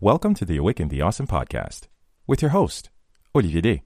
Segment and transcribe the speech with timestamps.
[0.00, 1.88] Welcome to the Awaken the Awesome podcast
[2.24, 2.88] with your host,
[3.34, 3.82] Olivier Day.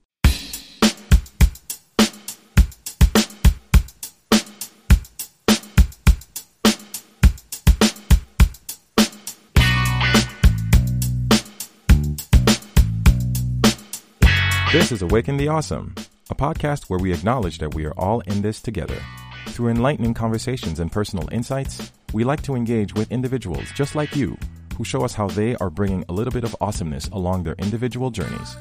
[14.70, 15.94] This is Awaken the Awesome,
[16.28, 19.00] a podcast where we acknowledge that we are all in this together.
[19.46, 24.36] Through enlightening conversations and personal insights, we like to engage with individuals just like you
[24.76, 28.10] who show us how they are bringing a little bit of awesomeness along their individual
[28.10, 28.56] journeys.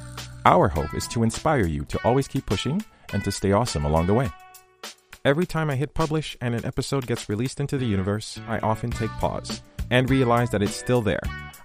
[0.45, 2.83] Our hope is to inspire you to always keep pushing
[3.13, 4.29] and to stay awesome along the way.
[5.23, 8.91] Every time I hit publish and an episode gets released into the universe, I often
[8.91, 11.21] take pause and realize that it's still there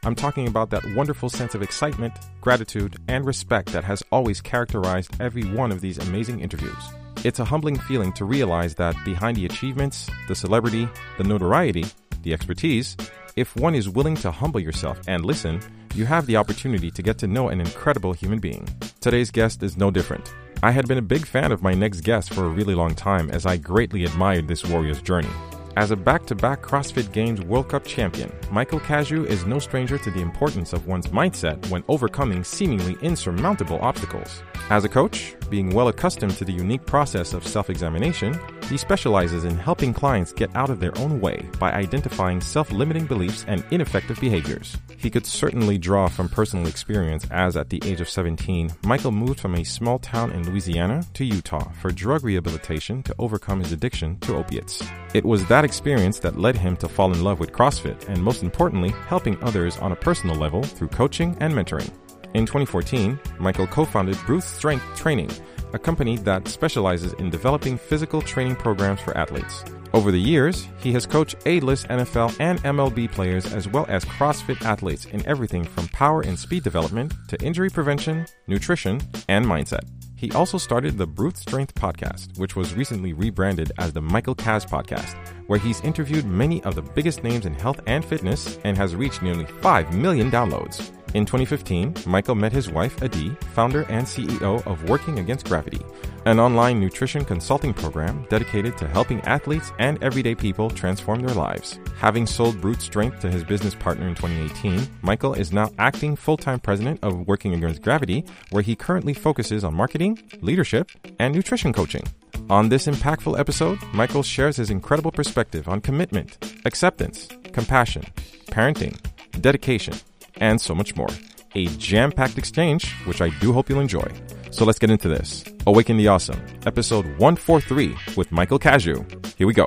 [0.07, 5.21] I'm talking about that wonderful sense of excitement, gratitude, and respect that has always characterized
[5.21, 6.81] every one of these amazing interviews.
[7.25, 11.87] It's a humbling feeling to realize that behind the achievements, the celebrity, the notoriety,
[12.23, 12.97] the expertise,
[13.37, 15.61] if one is willing to humble yourself and listen,
[15.95, 18.67] you have the opportunity to get to know an incredible human being.
[19.01, 20.35] Today's guest is no different.
[20.63, 23.31] I had been a big fan of my next guest for a really long time
[23.31, 25.29] as I greatly admired this warrior's journey.
[25.77, 29.99] As a back to back CrossFit Games World Cup champion, Michael Cazayoux is no stranger
[29.99, 34.43] to the importance of one's mindset when overcoming seemingly insurmountable obstacles.
[34.71, 39.45] As a coach, being well accustomed to the unique process of self examination, he specializes
[39.45, 43.65] in helping clients get out of their own way by identifying self limiting beliefs and
[43.71, 44.77] ineffective behaviors.
[44.97, 49.39] He could certainly draw from personal experience as at the age of 17, Michael moved
[49.39, 54.19] from a small town in Louisiana to Utah for drug rehabilitation to overcome his addiction
[54.21, 54.83] to opiates.
[55.15, 58.43] It was that experience that led him to fall in love with CrossFit and, most
[58.43, 61.91] importantly, helping others on a personal level through coaching and mentoring.
[62.37, 65.31] In 2014, Michael co founded Brute Strength Training,
[65.73, 69.65] a company that specializes in developing physical training programs for athletes.
[69.95, 74.61] Over the years, he has coached A-list NFL and MLB players as well as CrossFit
[74.61, 79.89] athletes in everything from power and speed development to injury prevention, nutrition, and mindset.
[80.15, 84.69] He also started the Brute Strength podcast, which was recently rebranded as the Michael Kaz
[84.69, 85.17] podcast,
[85.47, 89.23] where he's interviewed many of the biggest names in health and fitness and has reached
[89.23, 90.93] nearly 5 million downloads.
[91.17, 95.81] In 2015, Michael met his wife, Adee, founder and CEO of Working Against Gravity,
[96.27, 101.81] an online nutrition consulting program dedicated to helping athletes and everyday people transform their lives.
[101.97, 106.37] Having sold Brute Strength to his business partner in 2018, Michael is now acting full
[106.37, 111.73] time president of Working Against Gravity, where he currently focuses on marketing, leadership, and nutrition
[111.73, 112.07] coaching.
[112.51, 118.05] On this impactful episode, Michael shares his incredible perspective on commitment, acceptance, compassion,
[118.51, 119.01] parenting,
[119.41, 119.95] dedication,
[120.41, 121.09] and so much more.
[121.55, 124.07] A jam packed exchange, which I do hope you'll enjoy.
[124.51, 125.45] So let's get into this.
[125.67, 129.05] Awaken the Awesome, episode 143 with Michael Cazayoux.
[129.37, 129.67] Here we go.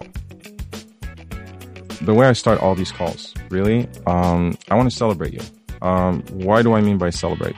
[2.01, 5.41] The way I start all these calls, really, um, I want to celebrate you.
[5.81, 7.55] Um, why do I mean by celebrate?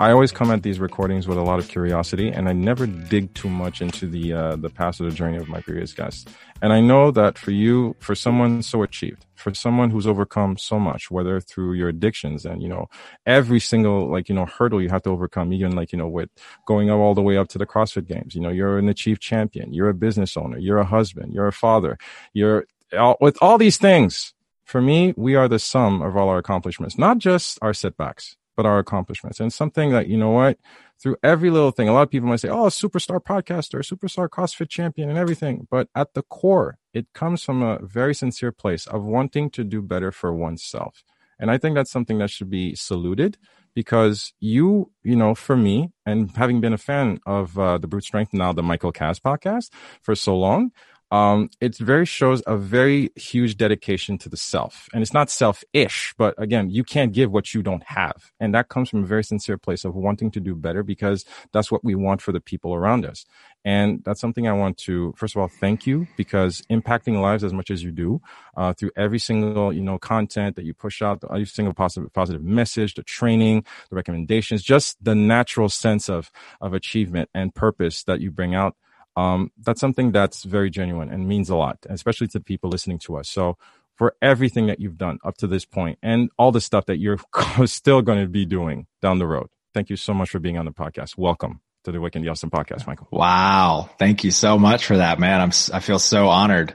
[0.00, 3.32] I always come at these recordings with a lot of curiosity, and I never dig
[3.34, 6.24] too much into the uh, the past or the journey of my previous guests.
[6.60, 10.80] And I know that for you, for someone so achieved, for someone who's overcome so
[10.80, 12.88] much, whether through your addictions and you know
[13.24, 16.28] every single like you know hurdle you have to overcome, even like you know with
[16.66, 18.34] going up all the way up to the CrossFit Games.
[18.34, 21.52] You know, you're an achieved champion, you're a business owner, you're a husband, you're a
[21.52, 21.98] father,
[22.32, 22.66] you're
[22.98, 24.34] all, with all these things.
[24.64, 28.66] For me, we are the sum of all our accomplishments, not just our setbacks but
[28.66, 29.40] our accomplishments.
[29.40, 30.58] And something that, you know what,
[31.00, 34.68] through every little thing, a lot of people might say, oh, superstar podcaster, superstar CrossFit
[34.68, 35.66] champion and everything.
[35.70, 39.82] But at the core, it comes from a very sincere place of wanting to do
[39.82, 41.02] better for oneself.
[41.38, 43.38] And I think that's something that should be saluted
[43.74, 48.04] because you, you know, for me, and having been a fan of uh, the Brute
[48.04, 50.70] Strength, now the Michael Kaz podcast for so long,
[51.10, 54.88] um, it very shows a very huge dedication to the self.
[54.92, 58.32] And it's not selfish, but again, you can't give what you don't have.
[58.40, 61.70] And that comes from a very sincere place of wanting to do better because that's
[61.70, 63.26] what we want for the people around us.
[63.64, 67.52] And that's something I want to, first of all, thank you because impacting lives as
[67.52, 68.20] much as you do,
[68.56, 72.42] uh, through every single, you know, content that you push out, every single positive, positive
[72.42, 76.30] message, the training, the recommendations, just the natural sense of,
[76.60, 78.76] of achievement and purpose that you bring out
[79.16, 83.16] um, that's something that's very genuine and means a lot, especially to people listening to
[83.16, 83.28] us.
[83.28, 83.56] So
[83.96, 87.18] for everything that you've done up to this point and all the stuff that you're
[87.66, 89.48] still going to be doing down the road.
[89.72, 91.16] Thank you so much for being on the podcast.
[91.16, 93.08] Welcome to the Awaken Awesome podcast, Michael.
[93.10, 93.90] Wow.
[93.98, 95.40] Thank you so much for that, man.
[95.40, 96.74] I'm, I feel so honored.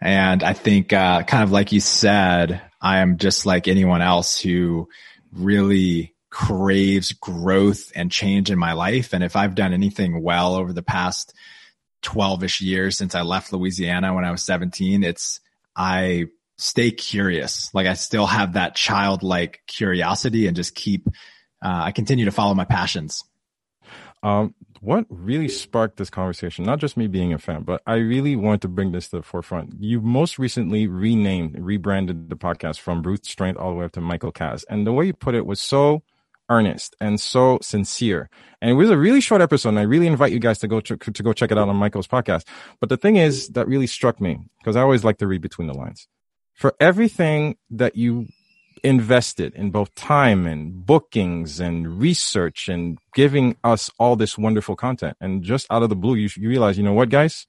[0.00, 4.38] And I think, uh, kind of like you said, I am just like anyone else
[4.38, 4.88] who
[5.32, 9.12] really craves growth and change in my life.
[9.12, 11.34] And if I've done anything well over the past
[12.04, 15.02] 12 ish years since I left Louisiana when I was 17.
[15.02, 15.40] It's,
[15.74, 17.70] I stay curious.
[17.74, 21.08] Like I still have that childlike curiosity and just keep,
[21.64, 23.24] uh, I continue to follow my passions.
[24.22, 28.36] Um, what really sparked this conversation, not just me being a fan, but I really
[28.36, 29.74] want to bring this to the forefront.
[29.80, 34.02] You most recently renamed, rebranded the podcast from Brute Strength all the way up to
[34.02, 34.64] Michael Kaz.
[34.68, 36.02] And the way you put it was so
[36.48, 38.28] earnest and so sincere.
[38.60, 39.70] And it was a really short episode.
[39.70, 41.76] And I really invite you guys to go, ch- to go check it out on
[41.76, 42.46] Michael's podcast.
[42.80, 45.68] But the thing is that really struck me because I always like to read between
[45.68, 46.08] the lines
[46.54, 48.28] for everything that you
[48.82, 55.16] invested in both time and bookings and research and giving us all this wonderful content.
[55.20, 57.46] And just out of the blue, you, you realize, you know what, guys?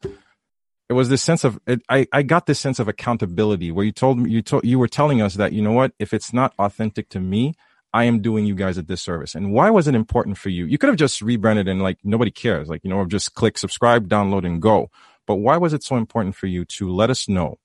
[0.88, 3.92] It was this sense of, it, I, I got this sense of accountability where you
[3.92, 5.94] told me, you told, you were telling us that, you know what?
[6.00, 7.54] If it's not authentic to me,
[7.96, 9.36] I am doing you guys a disservice.
[9.36, 10.66] And why was it important for you?
[10.66, 14.10] You could have just rebranded and like nobody cares, like, you know, just click subscribe,
[14.10, 14.92] download and go.
[15.26, 17.58] But why was it so important for you to let us know,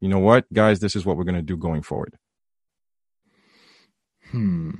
[0.00, 2.16] you know what, guys, this is what we're going to do going forward?
[4.30, 4.70] Hmm.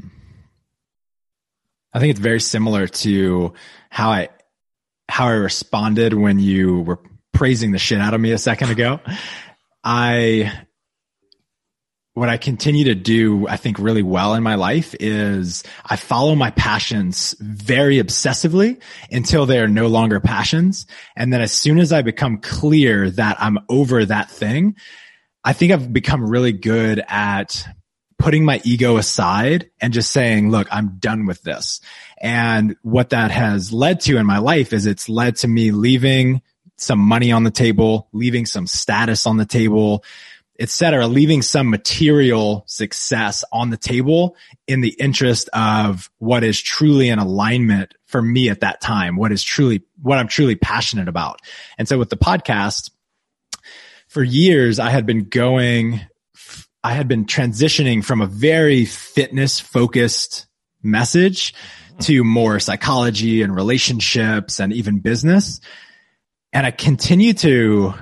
[1.92, 3.54] I think it's very similar to
[3.90, 4.28] how I
[5.08, 7.00] how I responded when you were
[7.32, 9.00] praising the shit out of me a second ago.
[9.84, 10.52] I
[12.14, 16.34] what I continue to do, I think really well in my life is I follow
[16.34, 20.86] my passions very obsessively until they are no longer passions.
[21.16, 24.76] And then as soon as I become clear that I'm over that thing,
[25.42, 27.66] I think I've become really good at
[28.18, 31.80] putting my ego aside and just saying, look, I'm done with this.
[32.20, 36.42] And what that has led to in my life is it's led to me leaving
[36.76, 40.04] some money on the table, leaving some status on the table,
[40.58, 47.08] etc., leaving some material success on the table in the interest of what is truly
[47.08, 51.40] an alignment for me at that time, what is truly, what I'm truly passionate about.
[51.78, 52.90] And so with the podcast,
[54.08, 56.02] for years, I had been going
[56.84, 60.46] I had been transitioning from a very fitness focused
[60.82, 61.54] message
[62.00, 65.60] to more psychology and relationships and even business.
[66.52, 67.94] And I continue to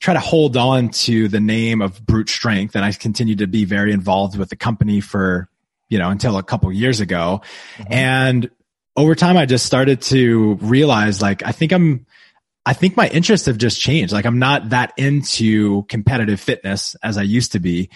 [0.00, 2.74] try to hold on to the name of brute strength.
[2.74, 5.48] And I continued to be very involved with the company for,
[5.88, 7.40] you know, until a couple years ago.
[7.76, 7.92] Mm-hmm.
[7.92, 8.50] And
[8.96, 12.06] over time, I just started to realize like, I think I'm,
[12.64, 14.12] I think my interests have just changed.
[14.12, 17.90] Like I'm not that into competitive fitness as I used to be.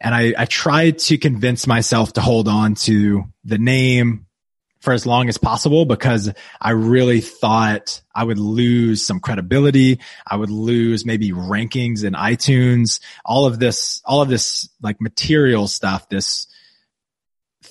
[0.00, 4.26] And I, I tried to convince myself to hold on to the name
[4.80, 10.00] for as long as possible because I really thought I would lose some credibility.
[10.26, 15.66] I would lose maybe rankings in iTunes, all of this, all of this like material
[15.66, 16.46] stuff, this,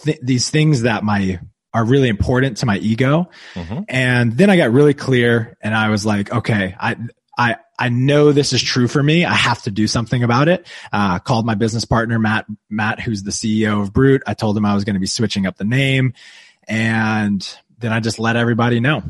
[0.03, 1.39] th- these things that my,
[1.73, 3.29] are really important to my ego.
[3.53, 3.81] Mm-hmm.
[3.87, 6.97] And then I got really clear and I was like, okay, I,
[7.37, 9.23] I, I know this is true for me.
[9.23, 10.65] I have to do something about it.
[10.91, 14.23] Uh, called my business partner, Matt, Matt, who's the CEO of Brute.
[14.25, 16.13] I told him I was going to be switching up the name
[16.67, 19.03] and then I just let everybody know.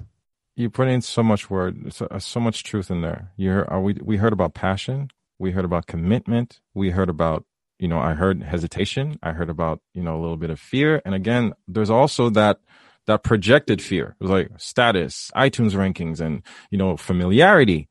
[0.55, 3.31] You put in so much word, so, uh, so much truth in there.
[3.37, 5.09] You heard, we, we heard about passion.
[5.39, 6.59] We heard about commitment.
[6.73, 7.45] We heard about,
[7.77, 9.19] you know, I heard hesitation.
[9.21, 11.01] I heard about, you know, a little bit of fear.
[11.05, 12.59] And again, there's also that,
[13.05, 14.15] that projected fear.
[14.19, 17.87] It was like status, iTunes rankings and, you know, familiarity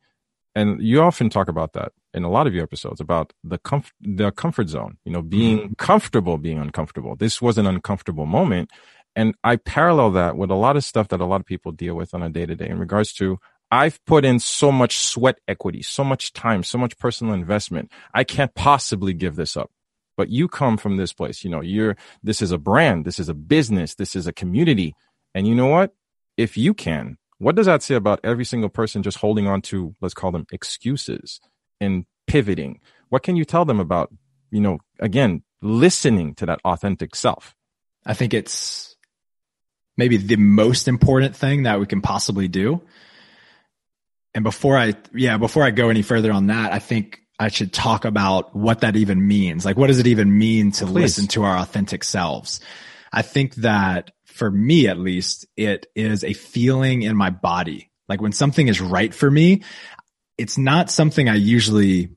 [0.57, 3.91] and you often talk about that in a lot of your episodes about the comf-
[4.01, 5.73] the comfort zone you know being mm-hmm.
[5.73, 8.71] comfortable being uncomfortable this was an uncomfortable moment
[9.17, 11.95] and i parallel that with a lot of stuff that a lot of people deal
[11.95, 13.37] with on a day to day in regards to
[13.69, 18.23] i've put in so much sweat equity so much time so much personal investment i
[18.23, 19.69] can't possibly give this up
[20.15, 23.27] but you come from this place you know you're this is a brand this is
[23.27, 24.95] a business this is a community
[25.35, 25.93] and you know what
[26.37, 29.95] if you can what does that say about every single person just holding on to,
[30.01, 31.39] let's call them excuses
[31.79, 32.79] and pivoting?
[33.09, 34.11] What can you tell them about,
[34.49, 37.55] you know, again, listening to that authentic self?
[38.05, 38.96] I think it's
[39.97, 42.81] maybe the most important thing that we can possibly do.
[44.33, 47.73] And before I, yeah, before I go any further on that, I think I should
[47.73, 49.65] talk about what that even means.
[49.65, 50.93] Like, what does it even mean to Please.
[50.93, 52.59] listen to our authentic selves?
[53.11, 57.89] I think that for me at least, it is a feeling in my body.
[58.07, 59.63] Like when something is right for me,
[60.37, 62.09] it's not something I usually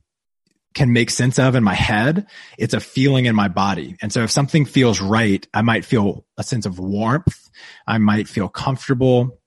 [0.75, 2.27] can make sense of in my head.
[2.59, 3.97] It's a feeling in my body.
[4.01, 7.51] And so if something feels right, I might feel a sense of warmth.
[7.87, 9.41] I might feel comfortable.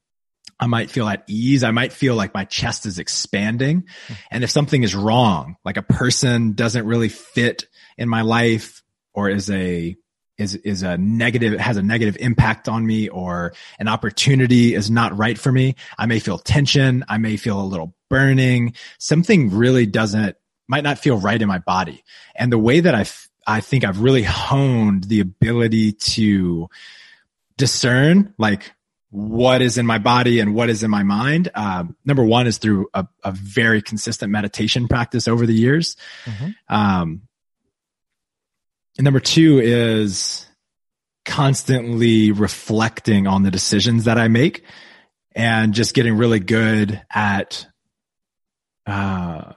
[0.59, 1.63] I might feel at ease.
[1.63, 3.85] I might feel like my chest is expanding.
[4.31, 7.65] And if something is wrong, like a person doesn't really fit
[7.97, 9.95] in my life or is a
[10.37, 15.15] is is a negative has a negative impact on me or an opportunity is not
[15.15, 19.85] right for me i may feel tension i may feel a little burning something really
[19.85, 20.35] doesn't
[20.67, 22.03] might not feel right in my body.
[22.35, 26.69] And the way that I, f- I think I've really honed the ability to
[27.57, 28.71] discern like
[29.13, 31.49] what is in my body and what is in my mind.
[31.53, 35.95] Um, number one is through a, a, very consistent meditation practice over the years.
[36.25, 36.75] Mm-hmm.
[36.75, 37.21] Um,
[38.97, 40.47] and number two is
[41.25, 44.63] constantly reflecting on the decisions that I make
[45.35, 47.67] and just getting really good at,
[48.87, 49.53] uh,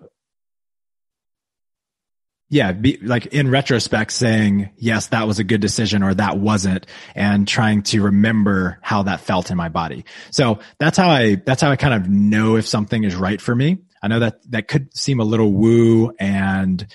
[2.49, 6.87] yeah, be like in retrospect saying, yes, that was a good decision or that wasn't
[7.15, 10.05] and trying to remember how that felt in my body.
[10.31, 13.55] So that's how I, that's how I kind of know if something is right for
[13.55, 13.79] me.
[14.01, 16.87] I know that that could seem a little woo and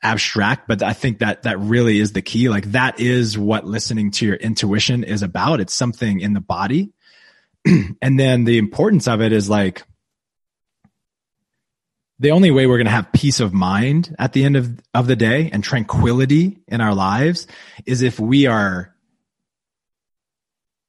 [0.00, 2.48] abstract, but I think that that really is the key.
[2.48, 5.58] Like that is what listening to your intuition is about.
[5.58, 6.92] It's something in the body.
[7.66, 9.82] and then the importance of it is like,
[12.20, 15.06] the only way we're going to have peace of mind at the end of, of
[15.06, 17.46] the day and tranquility in our lives
[17.86, 18.94] is if we are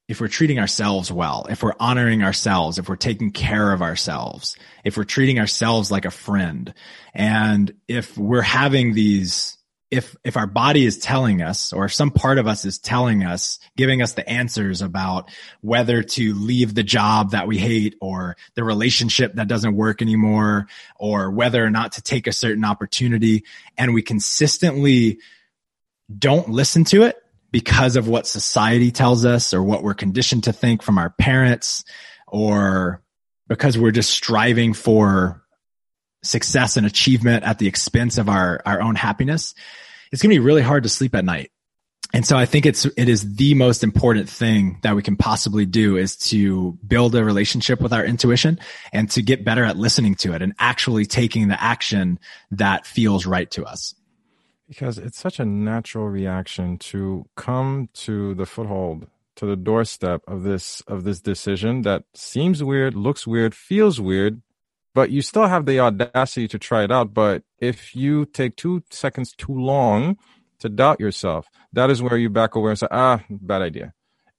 [0.10, 4.58] if we're treating ourselves well, if we're honoring ourselves, if we're taking care of ourselves,
[4.84, 6.74] if we're treating ourselves like a friend,
[7.14, 9.58] and if we're having these
[9.92, 13.24] if if our body is telling us or if some part of us is telling
[13.24, 15.30] us giving us the answers about
[15.60, 20.68] whether to leave the job that we hate or the relationship that doesn't work anymore
[20.96, 23.44] or whether or not to take a certain opportunity
[23.78, 25.20] and we consistently
[26.18, 27.22] don't listen to it
[27.52, 31.84] because of what society tells us or what we're conditioned to think from our parents
[32.28, 33.02] or
[33.50, 35.41] because we're just striving for
[36.24, 39.54] success and achievement at the expense of our, our own happiness,
[40.12, 41.52] it's going to be really hard to sleep at night.
[42.14, 45.66] And so I think it's, it is the most important thing that we can possibly
[45.66, 48.60] do is to build a relationship with our intuition
[48.92, 52.20] and to get better at listening to it and actually taking the action
[52.52, 53.96] that feels right to us.
[54.68, 60.44] Because it's such a natural reaction to come to the foothold to the doorstep of
[60.44, 64.42] this of this decision that seems weird, looks weird, feels weird,
[64.94, 67.14] but you still have the audacity to try it out.
[67.14, 70.18] But if you take two seconds too long
[70.60, 73.94] to doubt yourself, that is where you back away and say, ah, bad idea.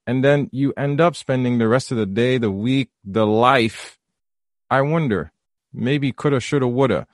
[0.07, 3.99] And then you end up spending the rest of the day, the week, the life.
[4.71, 5.33] I wonder,
[5.73, 7.07] maybe coulda, shoulda, woulda.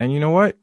[0.00, 0.56] And you know what?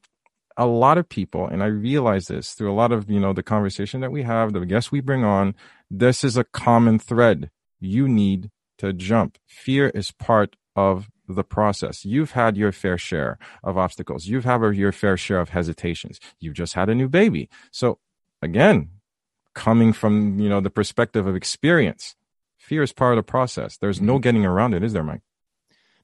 [0.58, 3.44] A lot of people, and I realize this through a lot of, you know, the
[3.44, 5.56] conversation that we have, the guests we bring on,
[5.90, 7.50] this is a common thread.
[7.80, 9.38] You need to jump.
[9.48, 12.06] Fear is part of the process.
[12.06, 14.28] You've had your fair share of obstacles.
[14.28, 16.20] You've had your fair share of hesitations.
[16.40, 17.50] You've just had a new baby.
[17.72, 18.00] So
[18.42, 18.90] again,
[19.54, 22.16] coming from, you know, the perspective of experience,
[22.58, 23.78] fear is part of the process.
[23.78, 24.22] There's no mm-hmm.
[24.22, 25.22] getting around it, is there, Mike?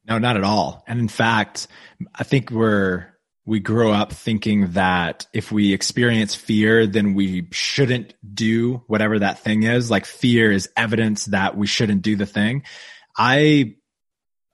[0.07, 0.83] No, not at all.
[0.87, 1.67] And in fact,
[2.13, 3.07] I think we're,
[3.45, 9.39] we grow up thinking that if we experience fear, then we shouldn't do whatever that
[9.39, 9.91] thing is.
[9.91, 12.63] Like fear is evidence that we shouldn't do the thing.
[13.17, 13.75] I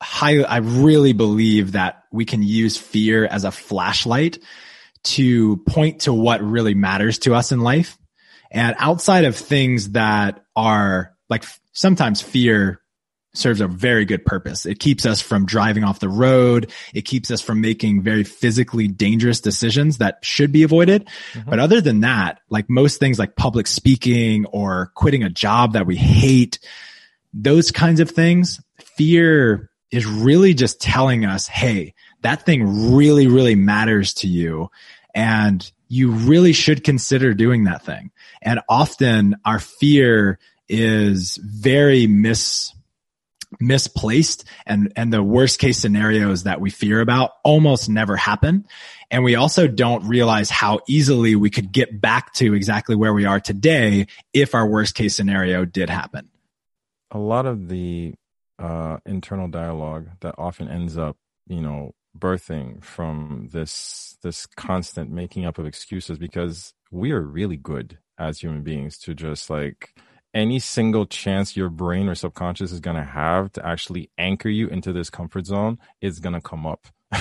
[0.02, 4.40] high, I really believe that we can use fear as a flashlight
[5.04, 7.98] to point to what really matters to us in life.
[8.52, 12.82] And outside of things that are like sometimes fear
[13.34, 14.66] serves a very good purpose.
[14.66, 16.72] It keeps us from driving off the road.
[16.94, 21.08] It keeps us from making very physically dangerous decisions that should be avoided.
[21.32, 21.50] Mm-hmm.
[21.50, 25.86] But other than that, like most things like public speaking or quitting a job that
[25.86, 26.60] we hate,
[27.34, 28.60] those kinds of things,
[28.98, 34.72] fear is really just telling us, Hey, that thing really, really matters to you.
[35.14, 38.12] And you really should consider doing that thing.
[38.42, 42.74] And often our fear is very mis,
[43.60, 48.66] misplaced and, and the worst case scenarios that we fear about almost never happen.
[49.10, 53.26] And we also don't realize how easily we could get back to exactly where we
[53.26, 56.30] are today if our worst case scenario did happen.
[57.12, 58.14] A lot of the
[58.62, 65.46] uh, internal dialogue that often ends up, you know, birthing from this this constant making
[65.46, 69.96] up of excuses because we are really good as human beings to just like
[70.34, 74.68] any single chance your brain or subconscious is going to have to actually anchor you
[74.68, 76.88] into this comfort zone is going to come up.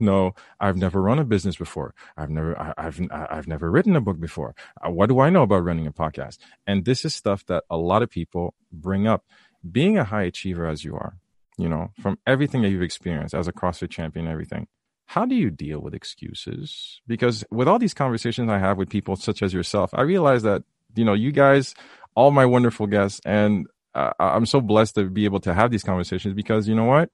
[0.00, 1.94] No i've never run a business before.
[2.16, 4.54] I've never I, have i've never written a book before.
[4.84, 6.38] Uh, what do i know about running a podcast?
[6.66, 9.24] And this is stuff that a lot of people bring up
[9.70, 11.16] being a high achiever as you are,
[11.58, 14.66] you know, from everything that you've experienced as a CrossFit champion, everything,
[15.06, 17.00] how do you deal with excuses?
[17.06, 20.62] Because with all these conversations I have with people such as yourself, I realize that,
[20.94, 21.74] you know, you guys,
[22.14, 25.84] all my wonderful guests, and uh, I'm so blessed to be able to have these
[25.84, 27.10] conversations because you know what?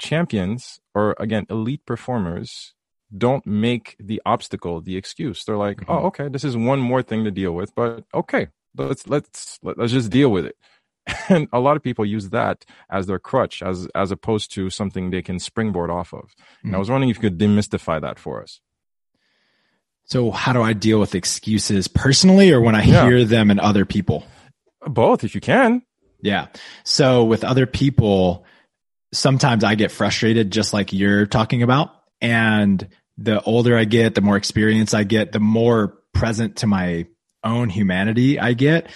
[0.00, 2.74] champions or again elite performers
[3.16, 5.44] don't make the obstacle the excuse.
[5.44, 5.92] They're like, mm-hmm.
[5.92, 9.92] "Oh, okay, this is one more thing to deal with, but okay, let's let's let's
[9.92, 10.56] just deal with it."
[11.28, 15.10] And a lot of people use that as their crutch, as as opposed to something
[15.10, 16.24] they can springboard off of.
[16.24, 16.34] Mm-hmm.
[16.34, 16.78] And I mm-hmm.
[16.78, 18.60] was wondering if you could demystify that for us.
[20.04, 23.04] So, how do I deal with excuses personally, or when I yeah.
[23.04, 24.24] hear them in other people?
[24.84, 25.82] Both, if you can.
[26.20, 26.48] Yeah.
[26.82, 28.44] So, with other people,
[29.12, 31.90] sometimes I get frustrated, just like you're talking about,
[32.20, 32.88] and
[33.18, 37.06] the older I get, the more experience I get, the more present to my
[37.44, 38.90] own humanity I get,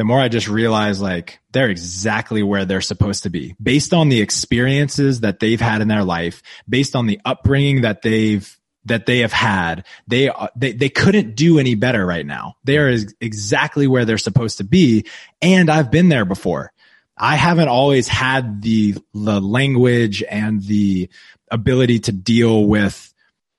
[0.00, 4.08] the more I just realize like they're exactly where they're supposed to be based on
[4.08, 9.04] the experiences that they've had in their life, based on the upbringing that they've that
[9.04, 9.84] they have had.
[10.06, 12.54] They, they, they couldn't do any better right now.
[12.64, 15.04] They are exactly where they're supposed to be.
[15.42, 16.72] And I've been there before.
[17.14, 21.10] I haven't always had the, the language and the
[21.50, 23.12] ability to deal with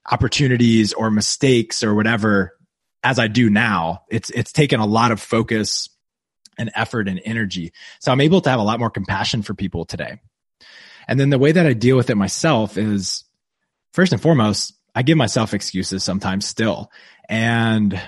[0.10, 2.58] opportunities or mistakes or whatever
[3.04, 4.06] as I do now.
[4.10, 5.91] It's, it's taken a lot of focus
[6.62, 7.74] and effort and energy.
[8.00, 10.20] So I'm able to have a lot more compassion for people today.
[11.08, 13.24] And then the way that I deal with it myself is
[13.92, 16.92] first and foremost, I give myself excuses sometimes still.
[17.28, 18.00] And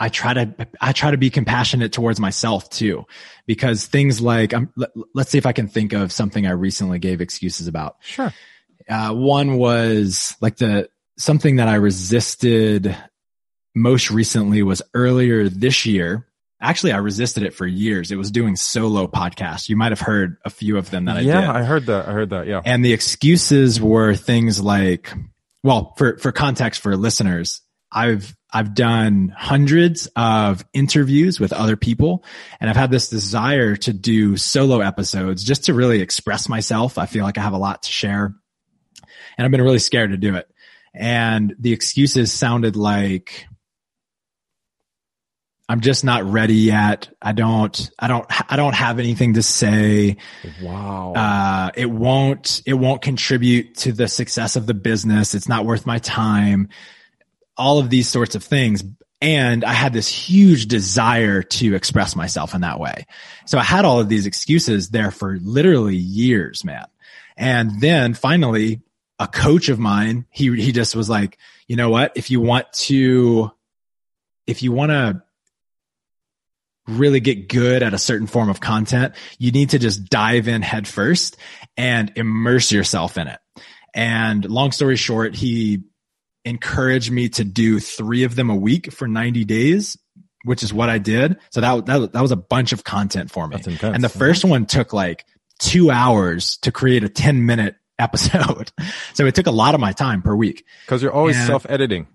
[0.00, 3.04] I try to, I try to be compassionate towards myself too,
[3.46, 6.98] because things like, um, let, us see if I can think of something I recently
[6.98, 7.96] gave excuses about.
[8.00, 8.32] Sure.
[8.88, 12.96] Uh, one was like the something that I resisted
[13.74, 16.26] most recently was earlier this year.
[16.62, 18.12] Actually, I resisted it for years.
[18.12, 19.68] It was doing solo podcasts.
[19.68, 21.46] You might have heard a few of them that I yeah, did.
[21.46, 22.08] Yeah, I heard that.
[22.08, 22.46] I heard that.
[22.46, 22.62] Yeah.
[22.64, 25.12] And the excuses were things like,
[25.64, 32.24] well, for, for context for listeners, I've, I've done hundreds of interviews with other people
[32.60, 36.96] and I've had this desire to do solo episodes just to really express myself.
[36.96, 38.34] I feel like I have a lot to share
[39.36, 40.48] and I've been really scared to do it.
[40.94, 43.46] And the excuses sounded like,
[45.72, 47.08] I'm just not ready yet.
[47.22, 50.18] I don't, I don't, I don't have anything to say.
[50.60, 51.14] Wow.
[51.16, 55.34] Uh, it won't, it won't contribute to the success of the business.
[55.34, 56.68] It's not worth my time.
[57.56, 58.84] All of these sorts of things.
[59.22, 63.06] And I had this huge desire to express myself in that way.
[63.46, 66.84] So I had all of these excuses there for literally years, man.
[67.34, 68.82] And then finally
[69.18, 72.12] a coach of mine, he, he just was like, you know what?
[72.14, 73.50] If you want to,
[74.46, 75.22] if you want to
[76.86, 80.62] really get good at a certain form of content, you need to just dive in
[80.62, 81.36] head first
[81.76, 83.38] and immerse yourself in it.
[83.94, 85.84] And long story short, he
[86.44, 89.96] encouraged me to do three of them a week for 90 days,
[90.44, 91.38] which is what I did.
[91.50, 93.56] So that, that, that was a bunch of content for me.
[93.94, 95.24] And the first one took like
[95.58, 98.72] two hours to create a 10 minute episode.
[99.12, 100.64] so it took a lot of my time per week.
[100.88, 102.08] Cause you're always self editing.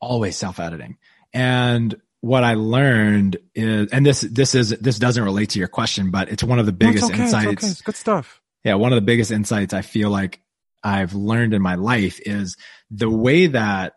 [0.00, 0.96] Always self editing.
[1.34, 6.10] And what I learned is, and this, this is, this doesn't relate to your question,
[6.10, 7.52] but it's one of the biggest no, it's okay, insights.
[7.52, 7.70] It's, okay.
[7.72, 8.40] it's good stuff.
[8.64, 8.74] Yeah.
[8.74, 10.40] One of the biggest insights I feel like
[10.84, 12.56] I've learned in my life is
[12.90, 13.94] the way that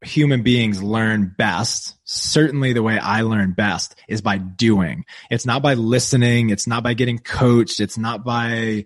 [0.00, 5.04] human beings learn best, certainly the way I learn best is by doing.
[5.28, 6.50] It's not by listening.
[6.50, 7.80] It's not by getting coached.
[7.80, 8.84] It's not by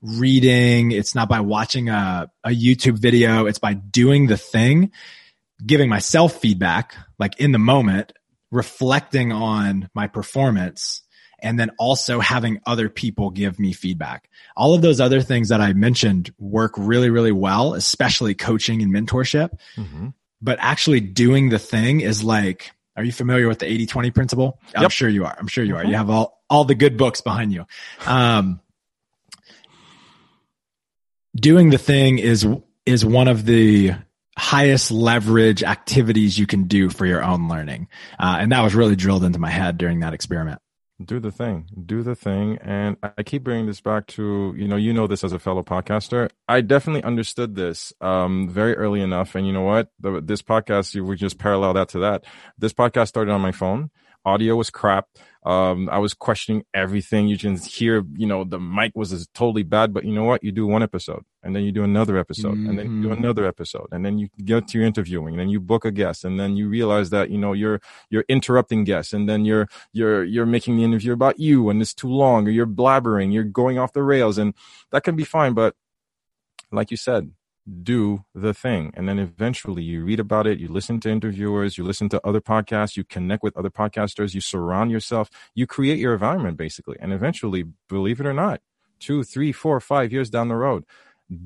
[0.00, 0.92] reading.
[0.92, 3.44] It's not by watching a, a YouTube video.
[3.44, 4.92] It's by doing the thing,
[5.64, 8.12] giving myself feedback, like in the moment,
[8.52, 11.02] reflecting on my performance
[11.40, 14.30] and then also having other people give me feedback.
[14.56, 18.94] All of those other things that I mentioned work really, really well, especially coaching and
[18.94, 19.50] mentorship.
[19.76, 20.08] Mm-hmm.
[20.40, 24.60] But actually doing the thing is like, are you familiar with the 80 20 principle?
[24.76, 25.34] I'm sure you are.
[25.36, 25.80] I'm sure you are.
[25.80, 25.90] Mm-hmm.
[25.90, 27.64] You have all, all the good books behind you.
[28.06, 28.60] Um,
[31.34, 32.46] doing the thing is
[32.84, 33.92] is one of the
[34.36, 37.88] highest leverage activities you can do for your own learning.
[38.18, 40.60] Uh, and that was really drilled into my head during that experiment.
[41.04, 42.58] Do the thing, do the thing.
[42.60, 45.62] And I keep bringing this back to, you know, you know this as a fellow
[45.62, 46.30] podcaster.
[46.48, 49.34] I definitely understood this um, very early enough.
[49.34, 49.88] And you know what?
[49.98, 52.24] The, this podcast, you would just parallel that to that.
[52.56, 53.90] This podcast started on my phone.
[54.24, 55.08] Audio was crap.
[55.44, 57.26] Um, I was questioning everything.
[57.26, 60.44] You can hear, you know, the mic was totally bad, but you know what?
[60.44, 62.70] You do one episode and then you do another episode mm-hmm.
[62.70, 63.24] and then you do mm-hmm.
[63.24, 66.24] another episode and then you get to your interviewing and then you book a guest
[66.24, 70.22] and then you realize that, you know, you're, you're interrupting guests and then you're, you're,
[70.22, 73.78] you're making the interview about you and it's too long or you're blabbering, you're going
[73.78, 74.54] off the rails and
[74.92, 75.54] that can be fine.
[75.54, 75.74] But
[76.70, 77.32] like you said,
[77.82, 78.92] do the thing.
[78.94, 82.40] And then eventually you read about it, you listen to interviewers, you listen to other
[82.40, 86.96] podcasts, you connect with other podcasters, you surround yourself, you create your environment basically.
[87.00, 88.60] And eventually, believe it or not,
[88.98, 90.84] two, three, four, five years down the road.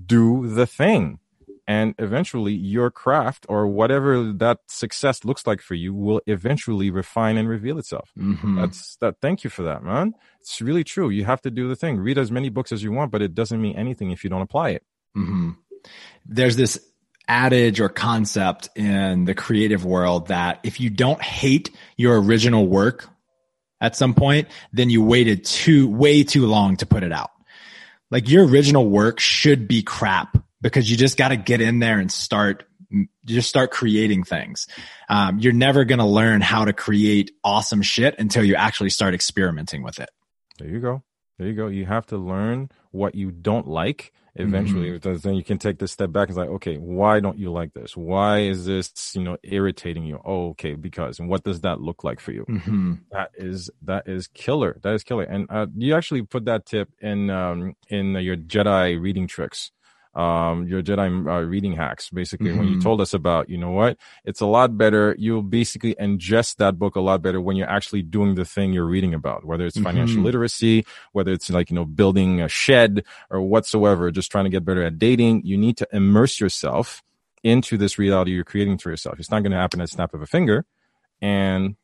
[0.07, 1.21] Do the thing
[1.67, 7.37] and eventually your craft or whatever that success looks like for you will eventually refine
[7.37, 8.57] and reveal itself mm-hmm.
[8.57, 11.77] that's that thank you for that man it's really true you have to do the
[11.77, 14.31] thing read as many books as you want but it doesn't mean anything if you
[14.31, 14.85] don't apply it
[15.17, 15.51] mm-hmm.
[16.27, 16.81] There's this
[17.29, 23.09] adage or concept in the creative world that if you don't hate your original work
[23.81, 27.31] at some point then you waited too way too long to put it out
[28.11, 31.99] like your original work should be crap because you just got to get in there
[31.99, 32.65] and start
[33.25, 34.67] just start creating things.
[35.09, 39.15] Um, you're never going to learn how to create awesome shit until you actually start
[39.15, 40.09] experimenting with it.
[40.59, 41.03] There you go.
[41.39, 41.67] There you go.
[41.67, 45.17] You have to learn what you don't like eventually mm-hmm.
[45.17, 47.97] then you can take this step back and like okay why don't you like this?
[47.97, 50.21] Why is this you know irritating you?
[50.25, 52.45] Oh okay because and what does that look like for you?
[52.49, 52.95] Mm-hmm.
[53.13, 54.79] that is that is killer.
[54.83, 55.25] That is killer.
[55.25, 59.73] And uh, you actually put that tip in um in your jedi reading tricks
[60.17, 62.59] um, your Jedi uh, reading hacks, basically, mm-hmm.
[62.59, 62.83] when you mm-hmm.
[62.83, 65.15] told us about, you know what, it's a lot better.
[65.19, 68.87] You'll basically ingest that book a lot better when you're actually doing the thing you're
[68.87, 70.25] reading about, whether it's financial mm-hmm.
[70.25, 74.65] literacy, whether it's like, you know, building a shed or whatsoever, just trying to get
[74.65, 75.43] better at dating.
[75.45, 77.03] You need to immerse yourself
[77.43, 79.21] into this reality you're creating for yourself.
[79.21, 80.65] It's not going to happen at snap of a finger.
[81.21, 81.77] And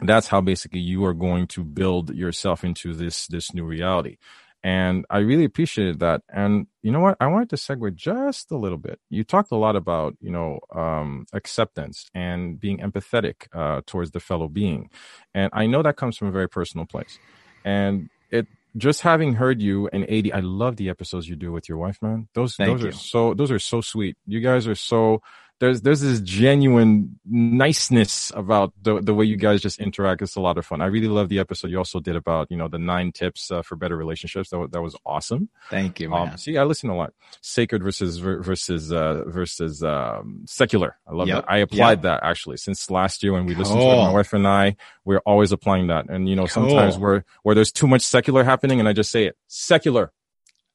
[0.00, 4.16] that's how basically you are going to build yourself into this, this new reality.
[4.64, 6.22] And I really appreciated that.
[6.28, 7.16] And you know what?
[7.20, 8.98] I wanted to segue just a little bit.
[9.08, 14.20] You talked a lot about, you know, um, acceptance and being empathetic uh, towards the
[14.20, 14.90] fellow being.
[15.34, 17.18] And I know that comes from a very personal place.
[17.64, 21.68] And it just having heard you and Adee, I love the episodes you do with
[21.68, 22.28] your wife, man.
[22.34, 22.88] Those Thank those you.
[22.88, 24.16] are so those are so sweet.
[24.26, 25.22] You guys are so
[25.60, 30.22] there's there's this genuine niceness about the the way you guys just interact.
[30.22, 30.80] It's a lot of fun.
[30.80, 33.62] I really love the episode you also did about you know the nine tips uh,
[33.62, 34.50] for better relationships.
[34.50, 35.48] That that was awesome.
[35.68, 36.12] Thank you.
[36.12, 37.12] Um, see, I listen a lot.
[37.40, 40.96] Sacred versus versus uh, versus um, secular.
[41.06, 41.44] I love yep.
[41.44, 41.52] that.
[41.52, 42.02] I applied yep.
[42.02, 43.90] that actually since last year when we listened cool.
[43.90, 44.04] to it.
[44.04, 46.08] My wife and I we're always applying that.
[46.08, 46.68] And you know cool.
[46.68, 50.12] sometimes where where there's too much secular happening, and I just say it secular,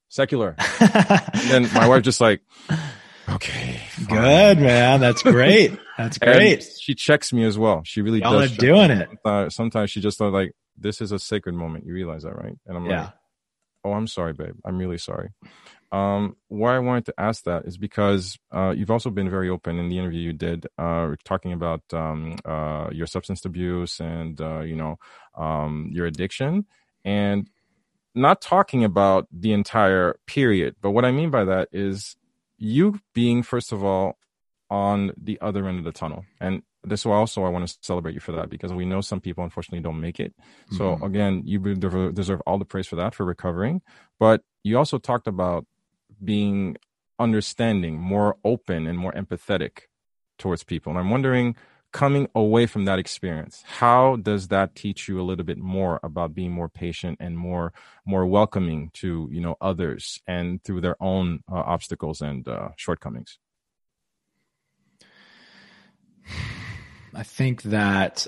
[0.09, 0.55] secular.
[1.47, 2.41] then my wife just like
[3.35, 3.79] Okay.
[3.89, 4.07] Fine.
[4.07, 4.99] Good, man.
[4.99, 5.77] That's great.
[5.97, 6.59] That's great.
[6.59, 7.81] And she checks me as well.
[7.85, 8.53] She really Y'all does.
[8.53, 8.95] are doing me.
[8.95, 9.09] it.
[9.23, 11.85] Sometimes, sometimes she just thought like, this is a sacred moment.
[11.85, 12.57] You realize that, right?
[12.65, 13.03] And I'm yeah.
[13.03, 13.13] like,
[13.85, 14.55] oh, I'm sorry, babe.
[14.65, 15.29] I'm really sorry.
[15.91, 19.77] Um, why I wanted to ask that is because uh, you've also been very open
[19.77, 24.61] in the interview you did, uh, talking about um, uh, your substance abuse and uh,
[24.61, 24.97] you know
[25.37, 26.65] um, your addiction,
[27.05, 27.47] and
[28.15, 30.75] not talking about the entire period.
[30.81, 32.15] But what I mean by that is
[32.63, 34.17] you being first of all
[34.69, 38.13] on the other end of the tunnel and this is also I want to celebrate
[38.13, 40.33] you for that because we know some people unfortunately don't make it.
[40.71, 41.03] So mm-hmm.
[41.03, 43.81] again, you deserve all the praise for that for recovering.
[44.19, 45.65] But you also talked about
[46.23, 46.77] being
[47.19, 49.83] understanding, more open, and more empathetic
[50.37, 50.91] towards people.
[50.91, 51.55] And I'm wondering,
[51.93, 56.33] coming away from that experience how does that teach you a little bit more about
[56.33, 57.71] being more patient and more
[58.05, 63.37] more welcoming to you know others and through their own uh, obstacles and uh, shortcomings?
[67.15, 68.27] I think that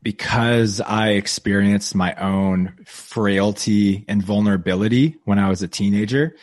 [0.00, 6.36] because i experienced my own frailty and vulnerability when i was a teenager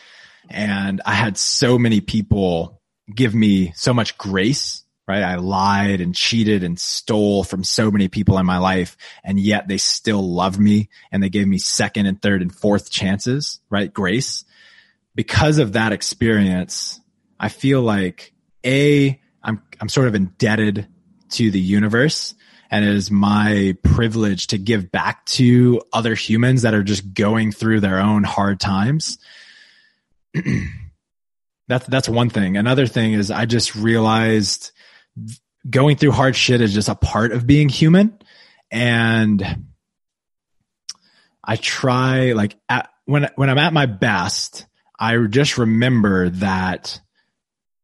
[0.49, 2.81] and i had so many people
[3.15, 5.23] give me so much grace right?
[5.23, 9.67] I lied and cheated and stole from so many people in my life and yet
[9.67, 13.93] they still loved me and they gave me second and third and fourth chances, right?
[13.93, 14.45] Grace.
[15.13, 16.99] Because of that experience,
[17.39, 18.33] I feel like
[18.65, 20.87] A, I'm, I'm sort of indebted
[21.31, 22.33] to the universe
[22.71, 27.51] and it is my privilege to give back to other humans that are just going
[27.51, 29.19] through their own hard times.
[31.67, 32.57] that's, that's one thing.
[32.57, 34.71] Another thing is I just realized
[35.69, 38.17] going through hard shit is just a part of being human.
[38.71, 39.65] And
[41.43, 44.65] I try like at, when, when I'm at my best,
[44.99, 46.99] I just remember that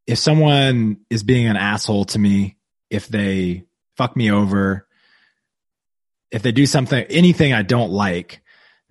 [0.07, 2.57] if someone is being an asshole to me,
[2.89, 3.65] if they
[3.95, 4.87] fuck me over,
[6.31, 8.41] if they do something, anything I don't like,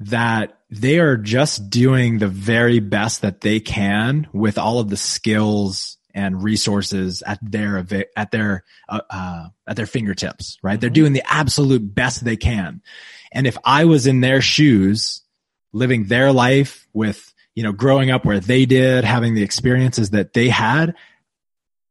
[0.01, 4.97] that they are just doing the very best that they can with all of the
[4.97, 7.85] skills and resources at their
[8.17, 10.81] at their uh, uh, at their fingertips right mm-hmm.
[10.81, 12.83] they're doing the absolute best they can
[13.33, 15.23] and if i was in their shoes
[15.73, 20.33] living their life with you know growing up where they did having the experiences that
[20.33, 20.95] they had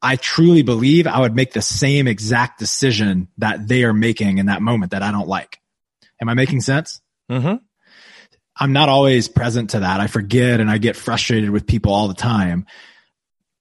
[0.01, 4.47] i truly believe i would make the same exact decision that they are making in
[4.47, 5.59] that moment that i don't like
[6.21, 7.55] am i making sense mm-hmm.
[8.59, 10.01] I'm not always present to that.
[10.01, 12.65] I forget and I get frustrated with people all the time.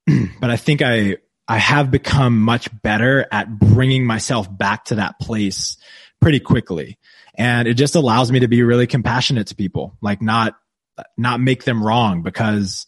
[0.40, 1.16] but I think I,
[1.46, 5.76] I have become much better at bringing myself back to that place
[6.20, 6.98] pretty quickly.
[7.34, 10.56] And it just allows me to be really compassionate to people, like not,
[11.16, 12.86] not make them wrong because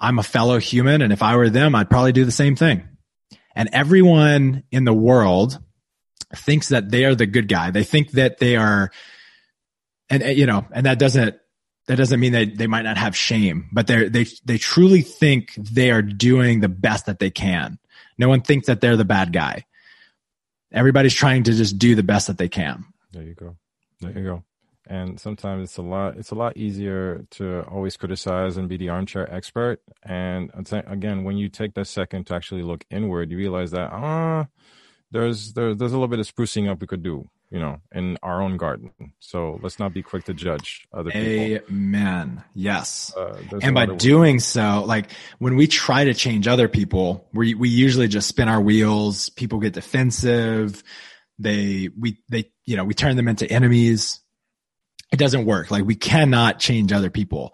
[0.00, 1.02] I'm a fellow human.
[1.02, 2.88] And if I were them, I'd probably do the same thing.
[3.54, 5.58] And everyone in the world
[6.34, 7.70] thinks that they are the good guy.
[7.70, 8.90] They think that they are,
[10.08, 11.36] and you know, and that doesn't
[11.86, 15.54] that doesn't mean that they might not have shame, but they they they truly think
[15.54, 17.78] they are doing the best that they can.
[18.18, 19.64] No one thinks that they're the bad guy.
[20.72, 22.84] Everybody's trying to just do the best that they can.
[23.12, 23.56] There you go.
[24.00, 24.44] There you go.
[24.86, 28.88] And sometimes it's a lot it's a lot easier to always criticize and be the
[28.88, 29.80] armchair expert.
[30.02, 34.40] And again, when you take that second to actually look inward, you realize that ah,
[34.40, 34.44] uh,
[35.10, 38.16] there's there, there's a little bit of sprucing up we could do you know, in
[38.22, 38.92] our own garden.
[39.18, 41.66] So let's not be quick to judge other people.
[41.68, 42.44] Amen.
[42.54, 43.12] Yes.
[43.16, 47.68] Uh, and by doing so, like when we try to change other people, we we
[47.68, 49.30] usually just spin our wheels.
[49.30, 50.82] People get defensive.
[51.38, 54.20] They we they you know we turn them into enemies.
[55.12, 55.72] It doesn't work.
[55.72, 57.52] Like we cannot change other people.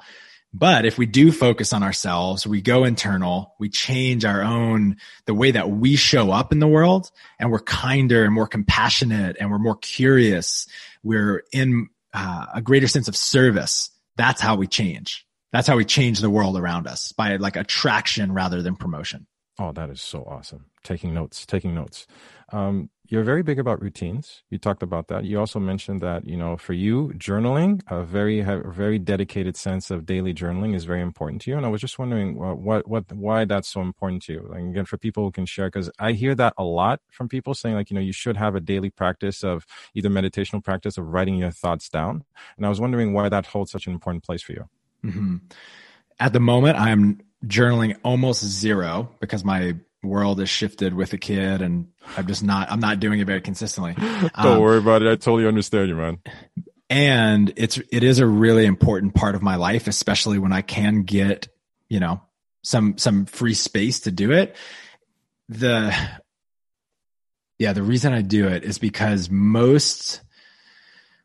[0.58, 5.34] But if we do focus on ourselves, we go internal, we change our own, the
[5.34, 9.50] way that we show up in the world and we're kinder and more compassionate and
[9.50, 10.66] we're more curious.
[11.02, 13.90] We're in uh, a greater sense of service.
[14.16, 15.26] That's how we change.
[15.52, 19.26] That's how we change the world around us by like attraction rather than promotion.
[19.58, 20.70] Oh, that is so awesome.
[20.82, 22.06] Taking notes, taking notes.
[22.50, 24.42] Um, you're very big about routines.
[24.50, 25.24] You talked about that.
[25.24, 30.06] You also mentioned that you know for you journaling, a very very dedicated sense of
[30.06, 31.56] daily journaling is very important to you.
[31.56, 34.46] And I was just wondering what what why that's so important to you.
[34.48, 37.54] Like again, for people who can share, because I hear that a lot from people
[37.54, 41.06] saying like you know you should have a daily practice of either meditational practice of
[41.06, 42.24] writing your thoughts down.
[42.56, 44.68] And I was wondering why that holds such an important place for you.
[45.04, 45.36] Mm-hmm.
[46.18, 51.62] At the moment, I'm journaling almost zero because my world has shifted with a kid
[51.62, 53.94] and I'm just not I'm not doing it very consistently.
[53.98, 55.08] Don't um, worry about it.
[55.08, 56.18] I totally understand you, man.
[56.88, 61.02] And it's it is a really important part of my life, especially when I can
[61.02, 61.48] get,
[61.88, 62.20] you know,
[62.62, 64.54] some some free space to do it.
[65.48, 65.94] The
[67.58, 70.20] yeah, the reason I do it is because most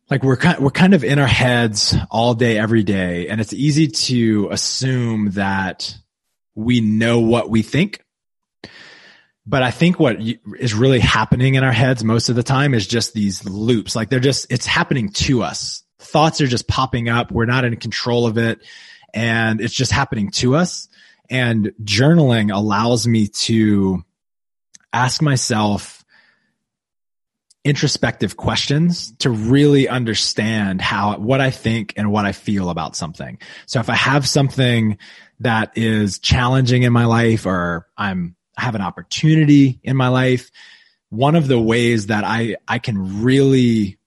[0.10, 3.54] like we're kind we're kind of in our heads all day every day and it's
[3.54, 5.96] easy to assume that
[6.54, 8.04] we know what we think
[9.46, 12.86] but I think what is really happening in our heads most of the time is
[12.86, 13.96] just these loops.
[13.96, 15.84] Like they're just, it's happening to us.
[16.00, 17.32] Thoughts are just popping up.
[17.32, 18.62] We're not in control of it
[19.14, 20.88] and it's just happening to us.
[21.30, 24.04] And journaling allows me to
[24.94, 26.04] ask myself
[27.64, 33.40] introspective questions to really understand how, what I think and what I feel about something.
[33.66, 34.98] So if I have something
[35.40, 40.52] that is challenging in my life or I'm have an opportunity in my life,
[41.10, 43.98] one of the ways that I, I can really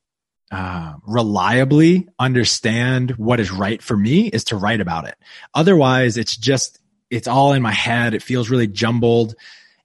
[0.50, 5.16] uh, reliably understand what is right for me is to write about it.
[5.54, 6.78] Otherwise, it's just,
[7.10, 8.14] it's all in my head.
[8.14, 9.34] It feels really jumbled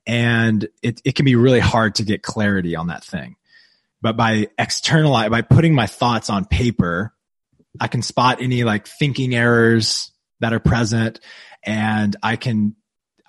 [0.06, 3.36] and it, it can be really hard to get clarity on that thing.
[4.02, 7.14] But by external, by putting my thoughts on paper,
[7.80, 11.20] I can spot any like thinking errors that are present
[11.64, 12.76] and I can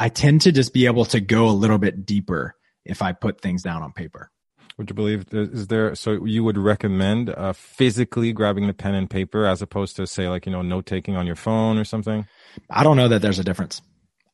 [0.00, 3.42] I tend to just be able to go a little bit deeper if I put
[3.42, 4.30] things down on paper.
[4.78, 9.10] Would you believe is there so you would recommend uh, physically grabbing the pen and
[9.10, 12.26] paper as opposed to say like you know note taking on your phone or something?
[12.70, 13.82] I don't know that there's a difference.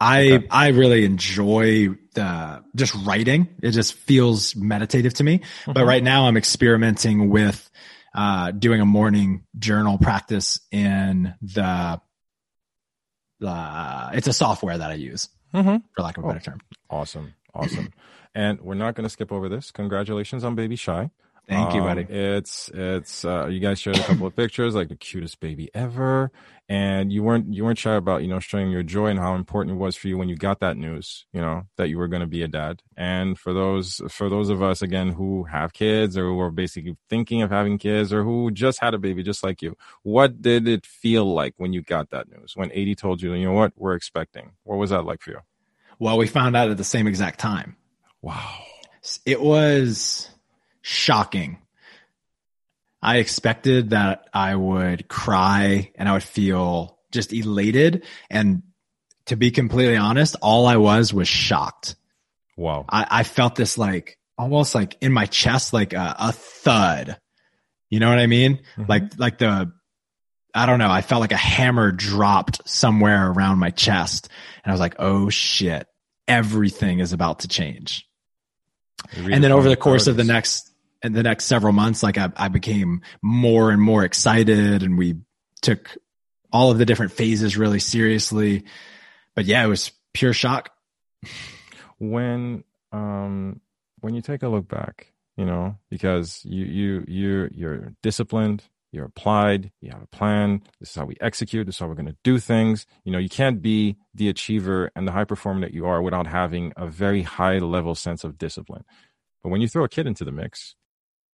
[0.01, 0.47] I okay.
[0.49, 3.49] I really enjoy the just writing.
[3.61, 5.39] It just feels meditative to me.
[5.39, 5.73] Mm-hmm.
[5.73, 7.69] But right now I'm experimenting with
[8.15, 12.01] uh, doing a morning journal practice in the
[13.45, 15.77] uh, it's a software that I use mm-hmm.
[15.95, 16.61] for lack of a better term.
[16.91, 17.35] Awesome.
[17.55, 17.93] Awesome.
[18.35, 19.71] and we're not going to skip over this.
[19.71, 21.11] Congratulations on Baby Shy.
[21.49, 22.03] Thank um, you, buddy.
[22.09, 26.33] It's it's uh, you guys shared a couple of pictures, like the cutest baby ever,
[26.69, 29.77] and you weren't you weren't shy about you know showing your joy and how important
[29.77, 32.21] it was for you when you got that news, you know that you were going
[32.21, 32.83] to be a dad.
[32.97, 36.97] And for those for those of us again who have kids or who are basically
[37.09, 40.67] thinking of having kids or who just had a baby, just like you, what did
[40.67, 42.57] it feel like when you got that news?
[42.57, 44.51] When Adee told you, you know what, we're expecting.
[44.65, 45.41] What was that like for you?
[46.01, 47.77] Well, we found out at the same exact time.
[48.21, 48.65] Wow.
[49.25, 50.29] It was
[50.87, 51.59] shocking.
[53.03, 58.05] I expected that I would cry and I would feel just elated.
[58.31, 58.63] And
[59.27, 61.97] to be completely honest, all I was was shocked.
[62.57, 62.85] Wow.
[62.89, 67.19] I, I felt this like almost like in my chest, like a, a thud.
[67.91, 68.61] You know what I mean?
[68.77, 68.85] Mm-hmm.
[68.89, 69.73] Like, like the,
[70.55, 74.29] I don't know, I felt like a hammer dropped somewhere around my chest.
[74.63, 75.89] And I was like, oh shit,
[76.29, 78.07] everything is about to change.
[79.15, 82.33] And then over the course of the next, and the next several months, like I,
[82.37, 85.17] I became more and more excited and we
[85.63, 85.97] took
[86.53, 88.65] all of the different phases really seriously.
[89.35, 90.71] But yeah, it was pure shock.
[91.99, 93.61] When, um,
[94.01, 99.05] when you take a look back, you know, because you, you, you, you're disciplined, you're
[99.05, 100.63] applied, you have a plan.
[100.81, 101.67] This is how we execute.
[101.67, 102.87] This is how we're going to do things.
[103.05, 106.27] You know, you can't be the achiever and the high performer that you are without
[106.27, 108.85] having a very high level sense of discipline.
[109.43, 110.75] But when you throw a kid into the mix,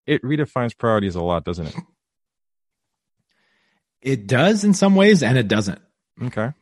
[0.06, 1.74] it redefines priorities a lot, doesn't it?
[4.00, 5.80] It does in some ways and it doesn't.
[6.20, 6.52] Okay.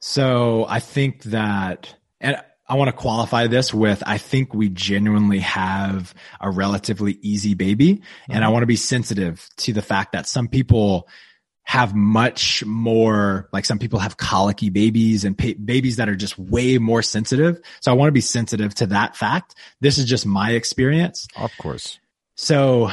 [0.00, 5.38] So I think that, and I want to qualify this with I think we genuinely
[5.40, 7.94] have a relatively easy baby.
[7.94, 8.32] Mm-hmm.
[8.32, 8.52] And I mm-hmm.
[8.52, 11.08] want to be sensitive to the fact that some people
[11.64, 16.38] have much more, like some people have colicky babies and pa- babies that are just
[16.38, 17.60] way more sensitive.
[17.80, 19.54] So I want to be sensitive to that fact.
[19.80, 21.28] This is just my experience.
[21.36, 21.98] Of course.
[22.40, 22.88] So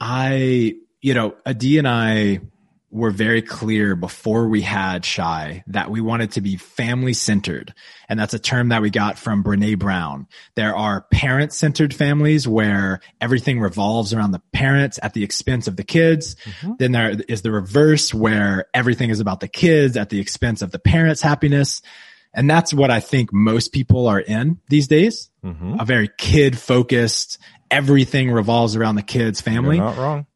[0.00, 2.40] I, you know, Adee and I
[2.90, 7.72] were very clear before we had Shy that we wanted to be family centered.
[8.08, 10.26] And that's a term that we got from Brene Brown.
[10.56, 15.76] There are parent centered families where everything revolves around the parents at the expense of
[15.76, 16.34] the kids.
[16.34, 16.72] Mm-hmm.
[16.80, 20.72] Then there is the reverse where everything is about the kids at the expense of
[20.72, 21.82] the parents' happiness.
[22.34, 25.30] And that's what I think most people are in these days.
[25.44, 25.76] Mm-hmm.
[25.80, 27.38] A very kid focused,
[27.70, 29.76] everything revolves around the kids family.
[29.76, 30.26] You're not wrong.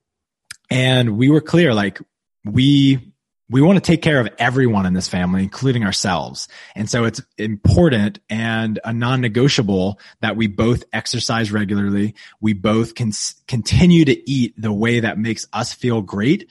[0.70, 2.00] And we were clear, like
[2.44, 3.14] we
[3.50, 6.48] we want to take care of everyone in this family, including ourselves.
[6.74, 12.14] And so it's important and a non-negotiable that we both exercise regularly.
[12.40, 13.12] We both can
[13.46, 16.50] continue to eat the way that makes us feel great.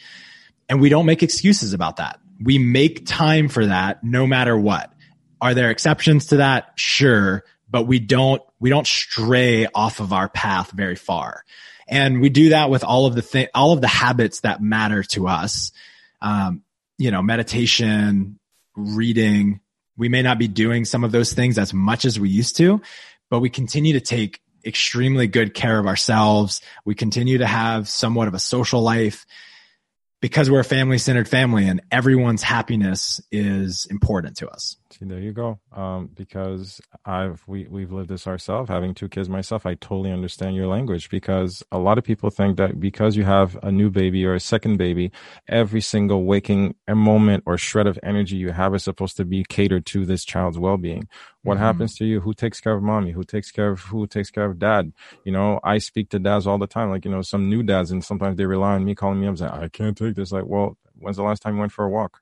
[0.70, 2.20] And we don't make excuses about that.
[2.42, 4.94] We make time for that no matter what.
[5.42, 6.74] Are there exceptions to that?
[6.76, 7.44] Sure.
[7.74, 11.44] But we don't, we don't stray off of our path very far.
[11.88, 15.02] And we do that with all of the thing, all of the habits that matter
[15.04, 15.72] to us.
[16.22, 16.62] Um,
[17.00, 18.38] you know, meditation,
[18.76, 19.60] reading.
[19.98, 22.80] We may not be doing some of those things as much as we used to,
[23.30, 26.62] but we continue to take extremely good care of ourselves.
[26.86, 29.26] We continue to have somewhat of a social life
[30.22, 34.78] because we're a family centered family and everyone's happiness is important to us.
[35.04, 35.60] See, there you go.
[35.74, 39.66] Um, because I've we we've lived this ourselves, having two kids myself.
[39.66, 43.60] I totally understand your language because a lot of people think that because you have
[43.64, 45.12] a new baby or a second baby,
[45.48, 49.86] every single waking moment or shred of energy you have is supposed to be catered
[49.88, 51.10] to this child's well being.
[51.42, 51.64] What mm-hmm.
[51.64, 52.22] happens to you?
[52.22, 53.12] Who takes care of mommy?
[53.12, 54.94] Who takes care of who takes care of dad?
[55.26, 57.92] You know, I speak to dads all the time, like, you know, some new dads,
[57.92, 60.32] and sometimes they rely on me calling me up saying, I can't take this.
[60.32, 62.22] Like, well, when's the last time you went for a walk?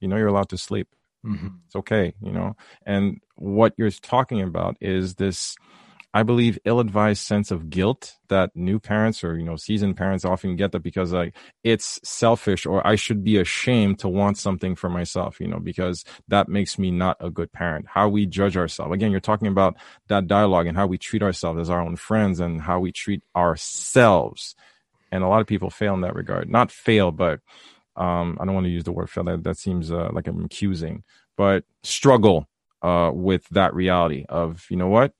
[0.00, 0.88] You know, you're allowed to sleep.
[1.24, 1.48] Mm-hmm.
[1.66, 2.56] It's okay, you know.
[2.84, 5.56] And what you're talking about is this
[6.14, 10.56] I believe ill-advised sense of guilt that new parents or you know seasoned parents often
[10.56, 14.90] get that because like it's selfish or I should be ashamed to want something for
[14.90, 17.86] myself, you know, because that makes me not a good parent.
[17.88, 18.92] How we judge ourselves.
[18.92, 19.76] Again, you're talking about
[20.08, 23.22] that dialogue and how we treat ourselves as our own friends and how we treat
[23.34, 24.54] ourselves.
[25.10, 26.50] And a lot of people fail in that regard.
[26.50, 27.40] Not fail, but
[27.96, 29.24] um, I don't want to use the word fail.
[29.24, 31.04] That that seems uh, like I'm accusing,
[31.36, 32.48] but struggle
[32.82, 35.12] uh, with that reality of you know what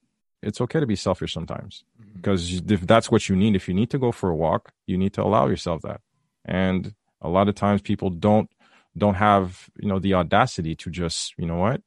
[0.43, 2.17] it's okay to be selfish sometimes mm-hmm.
[2.17, 4.99] because if that's what you need if you need to go for a walk you
[4.99, 6.01] need to allow yourself that
[6.45, 8.51] and a lot of times people don't
[8.99, 11.81] don't have you know the audacity to just you know what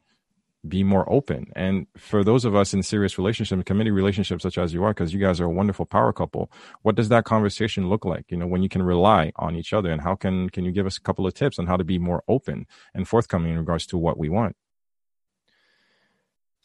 [0.67, 1.51] be more open.
[1.55, 5.13] And for those of us in serious relationships committed relationships such as you are because
[5.13, 6.51] you guys are a wonderful power couple
[6.81, 8.25] what does that conversation look like?
[8.29, 10.85] You know when you can rely on each other and how can can you give
[10.85, 13.85] us a couple of tips on how to be more open and forthcoming in regards
[13.87, 14.55] to what we want?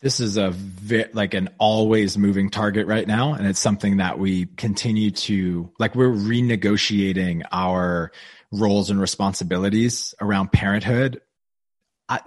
[0.01, 0.55] This is a
[1.13, 5.95] like an always moving target right now and it's something that we continue to like
[5.95, 8.13] we're renegotiating our
[8.51, 11.21] roles and responsibilities around parenthood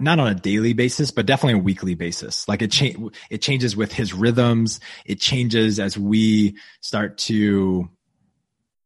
[0.00, 2.48] not on a daily basis but definitely a weekly basis.
[2.48, 4.80] Like it cha- it changes with his rhythms.
[5.04, 7.88] It changes as we start to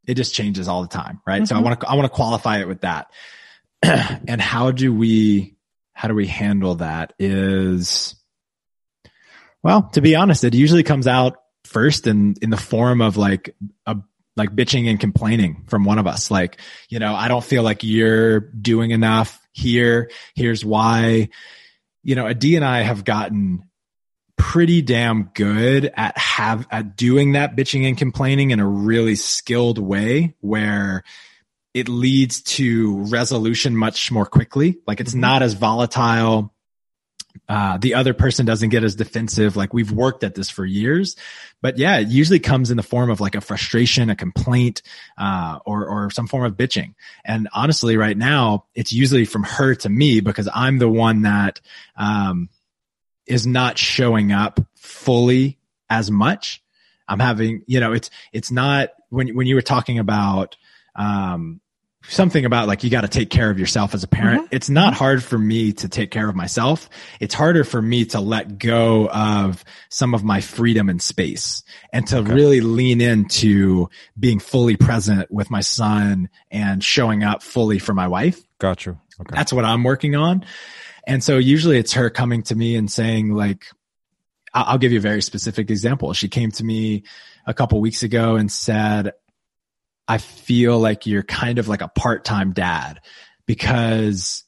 [0.07, 1.43] it just changes all the time right?
[1.43, 1.47] Mm-hmm.
[1.47, 3.11] so i want to i want to qualify it with that.
[3.83, 5.57] And how do we
[5.93, 8.15] how do we handle that is
[9.63, 13.55] well, to be honest, it usually comes out first in in the form of like
[13.87, 13.97] a
[14.37, 16.31] like bitching and complaining from one of us.
[16.31, 20.11] Like, you know, I don't feel like you're doing enough here.
[20.35, 21.29] Here's why.
[22.03, 23.65] You know, Adee and I have gotten
[24.39, 29.79] pretty damn good at have at doing that bitching and complaining in a really skilled
[29.79, 31.03] way where
[31.75, 34.79] it leads to resolution much more quickly.
[34.87, 35.21] Like it's mm-hmm.
[35.21, 36.55] not as volatile.
[37.49, 39.57] Uh, the other person doesn't get as defensive.
[39.57, 41.17] Like we've worked at this for years,
[41.63, 44.83] but yeah, it usually comes in the form of like a frustration, a complaint,
[45.17, 46.95] uh, or, or some form of bitching.
[47.25, 51.61] And honestly, right now, it's usually from her to me because I'm the one that,
[51.97, 52.51] um,
[53.27, 55.59] is not showing up fully
[55.89, 56.63] as much.
[57.07, 60.57] I'm having, you know, it's, it's not when, when you were talking about,
[60.95, 61.61] um,
[62.09, 64.47] something about like you got to take care of yourself as a parent.
[64.47, 64.57] Mm-hmm.
[64.57, 66.89] It's not hard for me to take care of myself.
[67.21, 72.07] It's harder for me to let go of some of my freedom and space and
[72.09, 72.33] to okay.
[72.33, 78.09] really lean into being fully present with my son and showing up fully for my
[78.09, 78.41] wife.
[78.59, 78.99] Got you.
[79.21, 79.35] Okay.
[79.35, 80.45] That's what I'm working on.
[81.07, 83.67] And so usually it's her coming to me and saying like,
[84.55, 86.13] I'll give you a very specific example.
[86.15, 87.05] She came to me
[87.47, 89.13] a couple weeks ago and said,
[90.09, 93.01] I feel like you're kind of like a part-time dad
[93.47, 94.45] because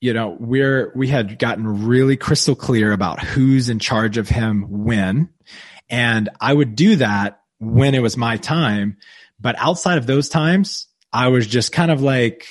[0.00, 4.84] you know, we're we had gotten really crystal clear about who's in charge of him
[4.84, 5.30] when.
[5.88, 8.98] And I would do that when it was my time,
[9.40, 12.46] but outside of those times, I was just kind of like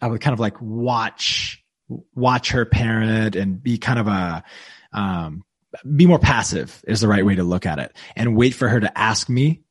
[0.00, 1.64] I would kind of like watch
[2.14, 4.44] watch her parent and be kind of a
[4.92, 5.44] um,
[5.96, 8.80] be more passive is the right way to look at it and wait for her
[8.80, 9.62] to ask me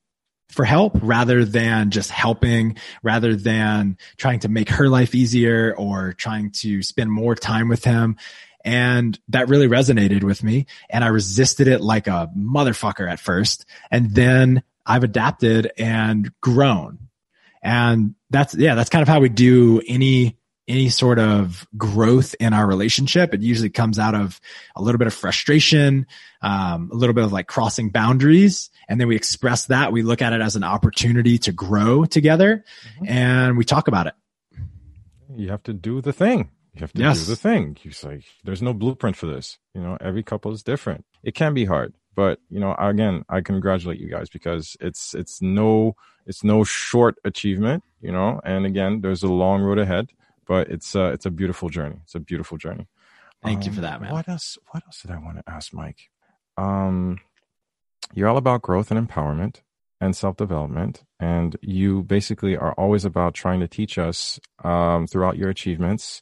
[0.52, 6.14] for help rather than just helping, rather than trying to make her life easier or
[6.14, 8.18] trying to spend more time with him.
[8.64, 10.68] And that really resonated with me.
[10.90, 13.66] And I resisted it like a motherfucker at first.
[13.90, 17.08] And then I've adapted and grown.
[17.64, 20.38] And that's, yeah, that's kind of how we do any
[20.72, 24.40] any sort of growth in our relationship, it usually comes out of
[24.76, 26.08] a little bit of frustration,
[26.42, 28.70] um, a little bit of like crossing boundaries.
[28.88, 29.92] And then we express that.
[29.92, 32.64] We look at it as an opportunity to grow together
[32.96, 33.08] mm-hmm.
[33.08, 34.14] and we talk about it.
[35.36, 36.50] You have to do the thing.
[36.74, 37.20] You have to yes.
[37.20, 37.78] do the thing.
[37.84, 39.58] You say, there's no blueprint for this.
[39.74, 41.06] You know, every couple is different.
[41.22, 45.42] It can be hard, but you know, again, I congratulate you guys because it's, it's
[45.42, 45.96] no,
[46.26, 50.12] it's no short achievement, you know, and again, there's a long road ahead
[50.52, 51.96] but it's uh, it's a beautiful journey.
[52.04, 52.90] It's a beautiful journey.
[53.42, 54.12] Thank um, you for that, man.
[54.12, 54.58] What else?
[54.72, 56.10] What else did I want to ask, Mike?
[56.58, 57.20] Um,
[58.14, 59.62] you're all about growth and empowerment
[60.02, 65.38] and self development, and you basically are always about trying to teach us um, throughout
[65.38, 66.22] your achievements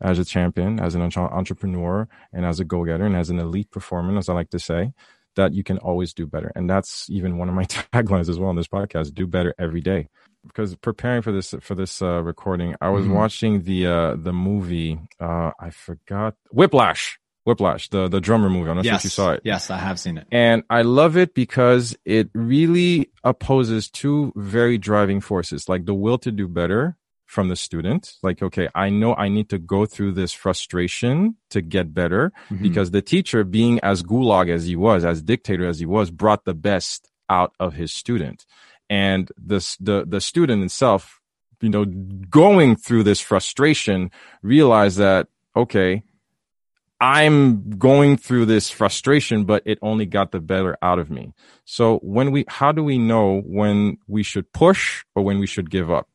[0.00, 3.70] as a champion, as an entrepreneur, and as a go getter, and as an elite
[3.70, 4.92] performer, as I like to say,
[5.36, 6.50] that you can always do better.
[6.56, 7.64] And that's even one of my
[7.94, 10.08] taglines as well on this podcast: do better every day
[10.46, 13.14] because preparing for this for this uh, recording, I was mm-hmm.
[13.14, 14.98] watching the uh, the movie.
[15.20, 17.18] Uh, I forgot Whiplash.
[17.44, 18.64] Whiplash, the the drummer movie.
[18.64, 19.00] I don't know yes.
[19.00, 19.40] if you saw it.
[19.44, 24.76] Yes, I have seen it, and I love it because it really opposes two very
[24.76, 28.14] driving forces, like the will to do better from the student.
[28.22, 32.62] Like, okay, I know I need to go through this frustration to get better mm-hmm.
[32.62, 36.44] because the teacher, being as gulag as he was, as dictator as he was, brought
[36.44, 38.44] the best out of his student
[38.90, 41.20] and this the the student itself
[41.60, 44.10] you know going through this frustration
[44.42, 46.02] realize that okay
[47.00, 51.32] i'm going through this frustration but it only got the better out of me.
[51.64, 55.70] So when we how do we know when we should push or when we should
[55.70, 56.08] give up?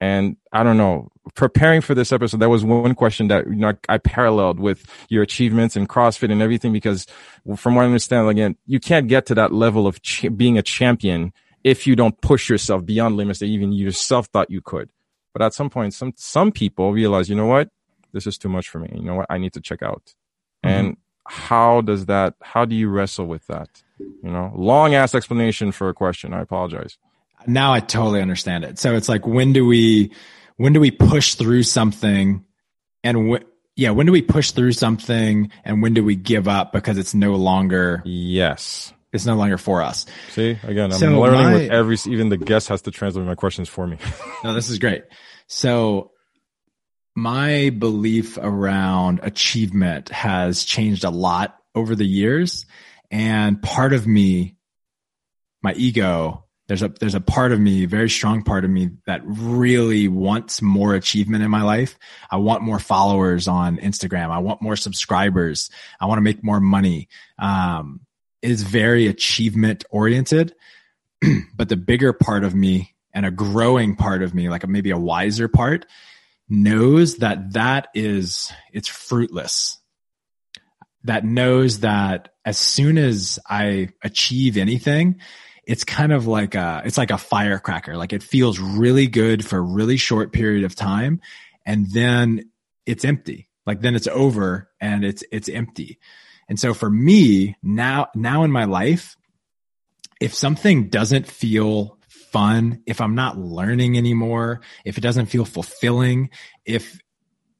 [0.00, 3.72] And i don't know preparing for this episode that was one question that you know
[3.88, 7.04] i paralleled with your achievements in crossfit and everything because
[7.56, 9.98] from what i understand again you can't get to that level of
[10.36, 11.32] being a champion
[11.64, 14.90] if you don't push yourself beyond limits that even you yourself thought you could.
[15.32, 17.70] But at some point, some some people realize, you know what,
[18.12, 18.90] this is too much for me.
[18.94, 20.14] You know what, I need to check out.
[20.64, 20.68] Mm-hmm.
[20.68, 20.96] And
[21.26, 22.34] how does that?
[22.42, 23.68] How do you wrestle with that?
[23.98, 26.32] You know, long ass explanation for a question.
[26.32, 26.98] I apologize.
[27.46, 28.78] Now I totally understand it.
[28.78, 30.12] So it's like, when do we,
[30.56, 32.44] when do we push through something,
[33.04, 33.44] and wh-
[33.76, 37.14] yeah, when do we push through something, and when do we give up because it's
[37.14, 40.06] no longer yes it's no longer for us.
[40.30, 43.34] See, again, I'm so learning my, with every, even the guest has to translate my
[43.34, 43.98] questions for me.
[44.44, 45.04] no, this is great.
[45.46, 46.12] So
[47.16, 52.66] my belief around achievement has changed a lot over the years.
[53.10, 54.56] And part of me,
[55.62, 59.22] my ego, there's a, there's a part of me, very strong part of me that
[59.24, 61.98] really wants more achievement in my life.
[62.30, 64.28] I want more followers on Instagram.
[64.30, 65.70] I want more subscribers.
[65.98, 67.08] I want to make more money.
[67.38, 68.00] Um,
[68.42, 70.54] is very achievement oriented.
[71.56, 74.98] but the bigger part of me and a growing part of me, like maybe a
[74.98, 75.86] wiser part,
[76.48, 79.78] knows that that is, it's fruitless.
[81.04, 85.20] That knows that as soon as I achieve anything,
[85.64, 87.96] it's kind of like a, it's like a firecracker.
[87.96, 91.20] Like it feels really good for a really short period of time.
[91.66, 92.50] And then
[92.86, 93.48] it's empty.
[93.66, 95.98] Like then it's over and it's, it's empty.
[96.48, 99.16] And so for me now, now in my life,
[100.20, 106.30] if something doesn't feel fun, if I'm not learning anymore, if it doesn't feel fulfilling,
[106.64, 107.00] if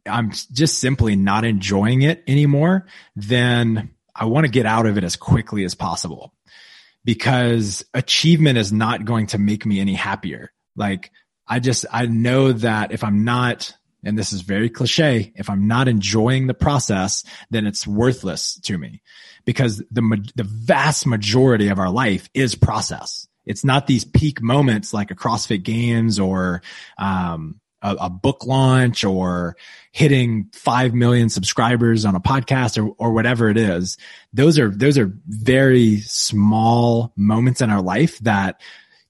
[0.06, 5.04] I'm just simply not enjoying it anymore, then I want to get out of it
[5.04, 6.32] as quickly as possible
[7.04, 10.52] because achievement is not going to make me any happier.
[10.76, 11.10] Like
[11.46, 13.74] I just, I know that if I'm not,
[14.08, 18.78] and this is very cliche, if I'm not enjoying the process, then it's worthless to
[18.78, 19.02] me
[19.44, 23.28] because the, the vast majority of our life is process.
[23.44, 26.62] It's not these peak moments like a CrossFit games or,
[26.96, 29.56] um, a, a, book launch or
[29.92, 33.98] hitting 5 million subscribers on a podcast or, or whatever it is.
[34.32, 38.60] Those are, those are very small moments in our life that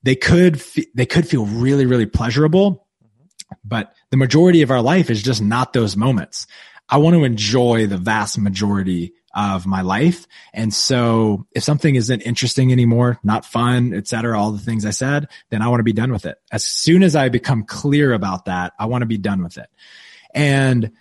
[0.02, 0.60] they could,
[0.94, 2.87] they could feel really, really pleasurable,
[3.68, 6.46] but the majority of our life is just not those moments.
[6.88, 10.26] I want to enjoy the vast majority of my life.
[10.54, 14.90] And so if something isn't interesting anymore, not fun, et cetera, all the things I
[14.90, 16.38] said, then I want to be done with it.
[16.50, 19.68] As soon as I become clear about that, I want to be done with it.
[20.34, 20.92] And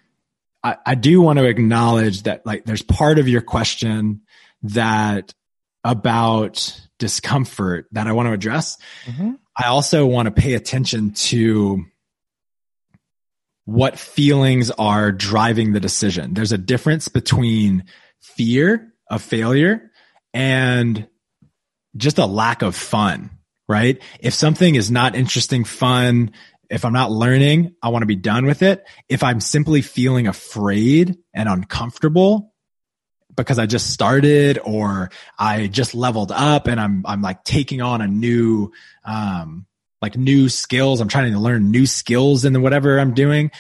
[0.62, 4.22] I, I do want to acknowledge that like there's part of your question
[4.64, 5.34] that
[5.84, 8.78] about discomfort that I want to address.
[9.06, 9.36] Mm-hmm.
[9.56, 11.86] I also want to pay attention to
[13.68, 16.34] what feelings are driving the decision.
[16.34, 17.84] There's a difference between
[18.22, 19.92] fear of failure
[20.34, 21.06] and
[21.98, 23.30] just a lack of fun,
[23.68, 24.02] right?
[24.22, 26.32] If something is not interesting, fun,
[26.70, 28.86] if I'm not learning, I want to be done with it.
[29.10, 32.54] If I'm simply feeling afraid and uncomfortable
[33.36, 38.00] because I just started or I just leveled up and I'm, I'm like taking on
[38.00, 38.72] a new,
[39.04, 39.66] um,
[40.02, 41.02] like new skills.
[41.02, 43.52] I'm trying to learn new skills in whatever I'm doing.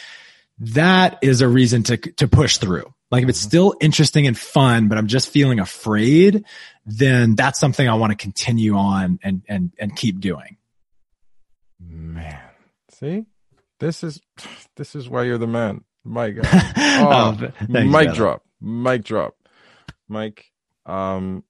[0.59, 2.93] That is a reason to, to push through.
[3.09, 3.47] Like if it's mm-hmm.
[3.47, 6.43] still interesting and fun, but I'm just feeling afraid,
[6.85, 10.57] then that's something I want to continue on and, and, and keep doing.
[11.79, 12.39] Man,
[12.89, 13.25] see,
[13.79, 14.19] this is,
[14.75, 15.83] this is why you're the man.
[16.03, 16.47] My God.
[16.99, 19.35] Oh, oh thanks, mic drop, mic drop,
[20.07, 20.51] Mike.
[20.87, 21.43] Um,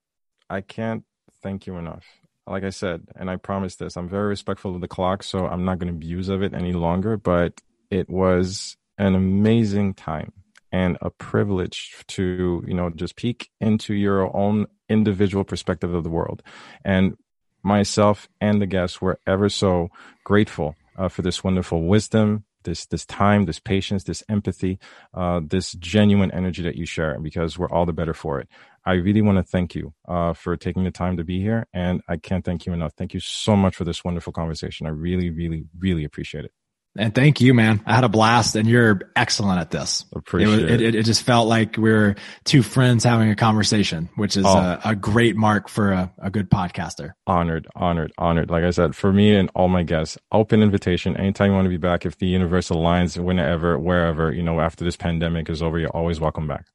[0.49, 1.05] I can't
[1.41, 2.03] thank you enough.
[2.47, 5.65] Like I said, and I promise this, I'm very respectful of the clock, so I'm
[5.65, 10.31] not going to abuse of it any longer, but it was an amazing time
[10.71, 16.09] and a privilege to you know just peek into your own individual perspective of the
[16.09, 16.41] world.
[16.83, 17.17] And
[17.63, 19.89] myself and the guests were ever so
[20.23, 24.77] grateful uh, for this wonderful wisdom this this time this patience this empathy
[25.13, 28.49] uh, this genuine energy that you share because we're all the better for it
[28.87, 32.01] i really want to thank you uh, for taking the time to be here and
[32.07, 35.29] i can't thank you enough thank you so much for this wonderful conversation i really
[35.29, 36.51] really really appreciate it
[36.97, 37.81] and thank you, man.
[37.85, 40.05] I had a blast and you're excellent at this.
[40.13, 40.71] Appreciate it.
[40.71, 44.45] It, it, it just felt like we are two friends having a conversation, which is
[44.45, 44.57] oh.
[44.57, 47.11] a, a, great mark for a, a, good podcaster.
[47.27, 48.49] Honored, honored, honored.
[48.49, 51.15] Like I said, for me and all my guests, open invitation.
[51.15, 54.83] Anytime you want to be back, if the universe aligns, whenever, wherever, you know, after
[54.83, 56.65] this pandemic is over, you're always welcome back.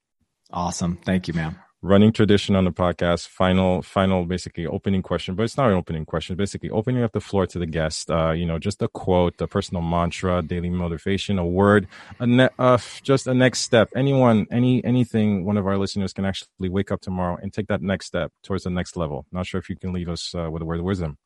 [0.53, 0.99] Awesome.
[1.05, 3.29] Thank you, man running tradition on the podcast.
[3.29, 6.37] Final, final, basically opening question, but it's not an opening question.
[6.37, 8.11] Basically, opening up the floor to the guest.
[8.11, 11.89] Uh, you know, just a quote, a personal mantra, daily motivation, a word,
[12.21, 13.91] a ne- uh, just a next step.
[13.95, 15.45] Anyone, any, anything.
[15.45, 18.65] One of our listeners can actually wake up tomorrow and take that next step towards
[18.65, 19.27] the next level.
[19.33, 21.19] Not sure if you can leave us uh, with a word of wisdom.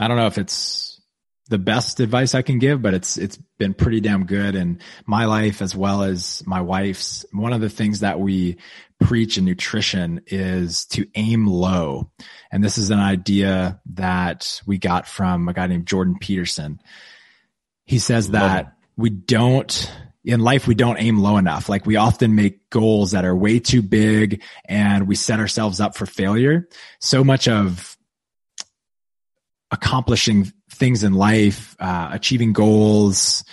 [0.00, 0.97] I don't know if it's
[1.48, 5.24] the best advice I can give, but it's it's been pretty damn good in my
[5.24, 7.24] life as well as my wife's.
[7.32, 8.58] One of the things that we
[9.00, 12.10] preach in nutrition is to aim low.
[12.50, 16.80] And this is an idea that we got from a guy named Jordan Peterson.
[17.84, 19.90] He says that we don't
[20.24, 21.70] in life we don't aim low enough.
[21.70, 25.96] Like we often make goals that are way too big and we set ourselves up
[25.96, 26.68] for failure.
[26.98, 27.96] So much of
[29.70, 33.44] accomplishing things in life, uh, achieving goals,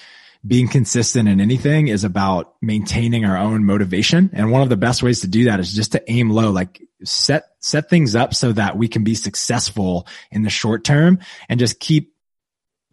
[0.46, 4.30] being consistent in anything is about maintaining our own motivation.
[4.34, 6.82] And one of the best ways to do that is just to aim low, like
[7.04, 11.20] set, set things up so that we can be successful in the short term
[11.50, 12.14] and just keep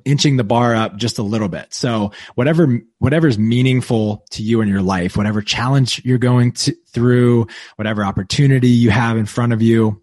[0.05, 1.73] inching the bar up just a little bit.
[1.75, 7.47] So whatever, whatever's meaningful to you in your life, whatever challenge you're going to, through,
[7.77, 10.03] whatever opportunity you have in front of you,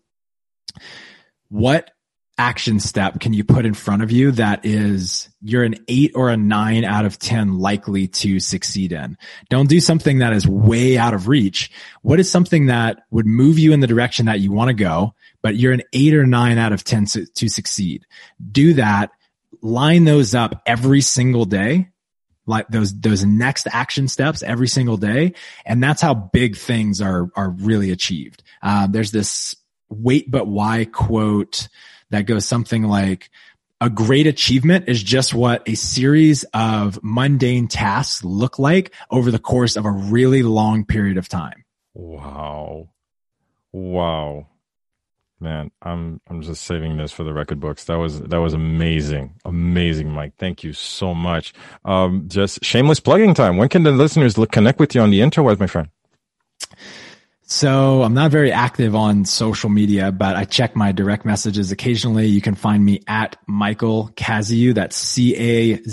[1.49, 1.91] what
[2.39, 6.29] action step can you put in front of you that is you're an eight or
[6.29, 9.17] a nine out of 10 likely to succeed in?
[9.49, 11.69] Don't do something that is way out of reach.
[12.01, 15.13] What is something that would move you in the direction that you want to go,
[15.41, 18.05] but you're an eight or nine out of 10 to, to succeed?
[18.51, 19.11] Do that.
[19.61, 21.89] Line those up every single day
[22.45, 25.33] like those those next action steps every single day
[25.65, 29.55] and that's how big things are are really achieved uh, there's this
[29.89, 31.67] wait but why quote
[32.09, 33.29] that goes something like,
[33.81, 39.39] a great achievement is just what a series of mundane tasks look like over the
[39.39, 41.63] course of a really long period of time.
[41.93, 42.89] Wow.
[43.71, 44.47] Wow.
[45.39, 47.85] Man, I'm I'm just saving this for the record books.
[47.85, 49.35] That was that was amazing.
[49.45, 50.33] Amazing, Mike.
[50.37, 51.53] Thank you so much.
[51.85, 53.55] Um just shameless plugging time.
[53.55, 55.87] When can the listeners look, connect with you on the interwebs, my friend?
[57.51, 62.27] So I'm not very active on social media, but I check my direct messages occasionally.
[62.27, 64.75] You can find me at Michael Cazayoux.
[64.75, 65.85] That's C-A-Z-A-Y-O-U-X.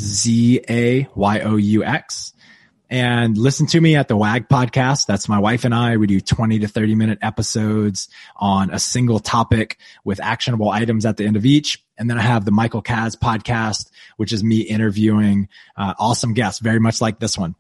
[2.91, 5.07] And listen to me at the WAG podcast.
[5.07, 5.97] That's my wife and I.
[5.97, 11.17] We do 20 to 30 minute episodes on a single topic with actionable items at
[11.17, 11.83] the end of each.
[11.97, 16.61] And then I have the Michael Kaz podcast, which is me interviewing uh, awesome guests,
[16.61, 17.55] very much like this one.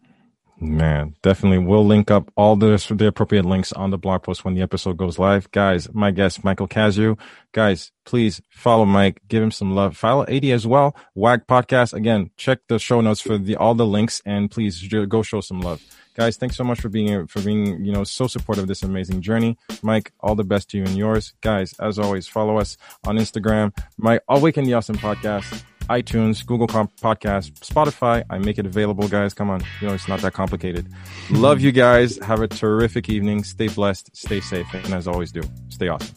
[0.58, 1.58] Man, definitely.
[1.58, 4.96] We'll link up all the, the appropriate links on the blog post when the episode
[4.96, 5.50] goes live.
[5.50, 7.18] Guys, my guest, Michael Cazayoux.
[7.52, 9.20] Guys, please follow Mike.
[9.28, 9.96] Give him some love.
[9.96, 10.96] Follow Adee as well.
[11.14, 11.92] WAG podcast.
[11.92, 15.60] Again, check the show notes for the, all the links and please go show some
[15.60, 15.82] love.
[16.14, 19.20] Guys, thanks so much for being, for being, you know, so supportive of this amazing
[19.20, 19.58] journey.
[19.82, 21.34] Mike, all the best to you and yours.
[21.42, 23.76] Guys, as always, follow us on Instagram.
[23.98, 28.24] My Awaken the Awesome podcast iTunes, Google Podcast, Spotify.
[28.30, 29.34] I make it available, guys.
[29.34, 29.62] Come on.
[29.80, 30.86] You know, it's not that complicated.
[31.30, 32.18] Love you guys.
[32.18, 33.44] Have a terrific evening.
[33.44, 36.14] Stay blessed, stay safe, and as always do, stay awesome.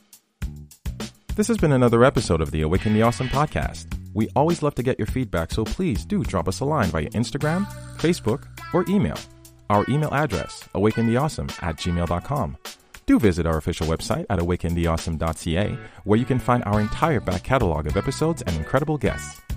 [1.35, 3.87] This has been another episode of the Awaken the Awesome podcast.
[4.13, 7.09] We always love to get your feedback, so please do drop us a line via
[7.11, 7.65] Instagram,
[7.97, 9.17] Facebook, or email.
[9.69, 12.57] Our email address, awakentheawesome at gmail.com.
[13.05, 17.87] Do visit our official website at awakentheawesome.ca, where you can find our entire back catalog
[17.87, 19.41] of episodes and incredible guests.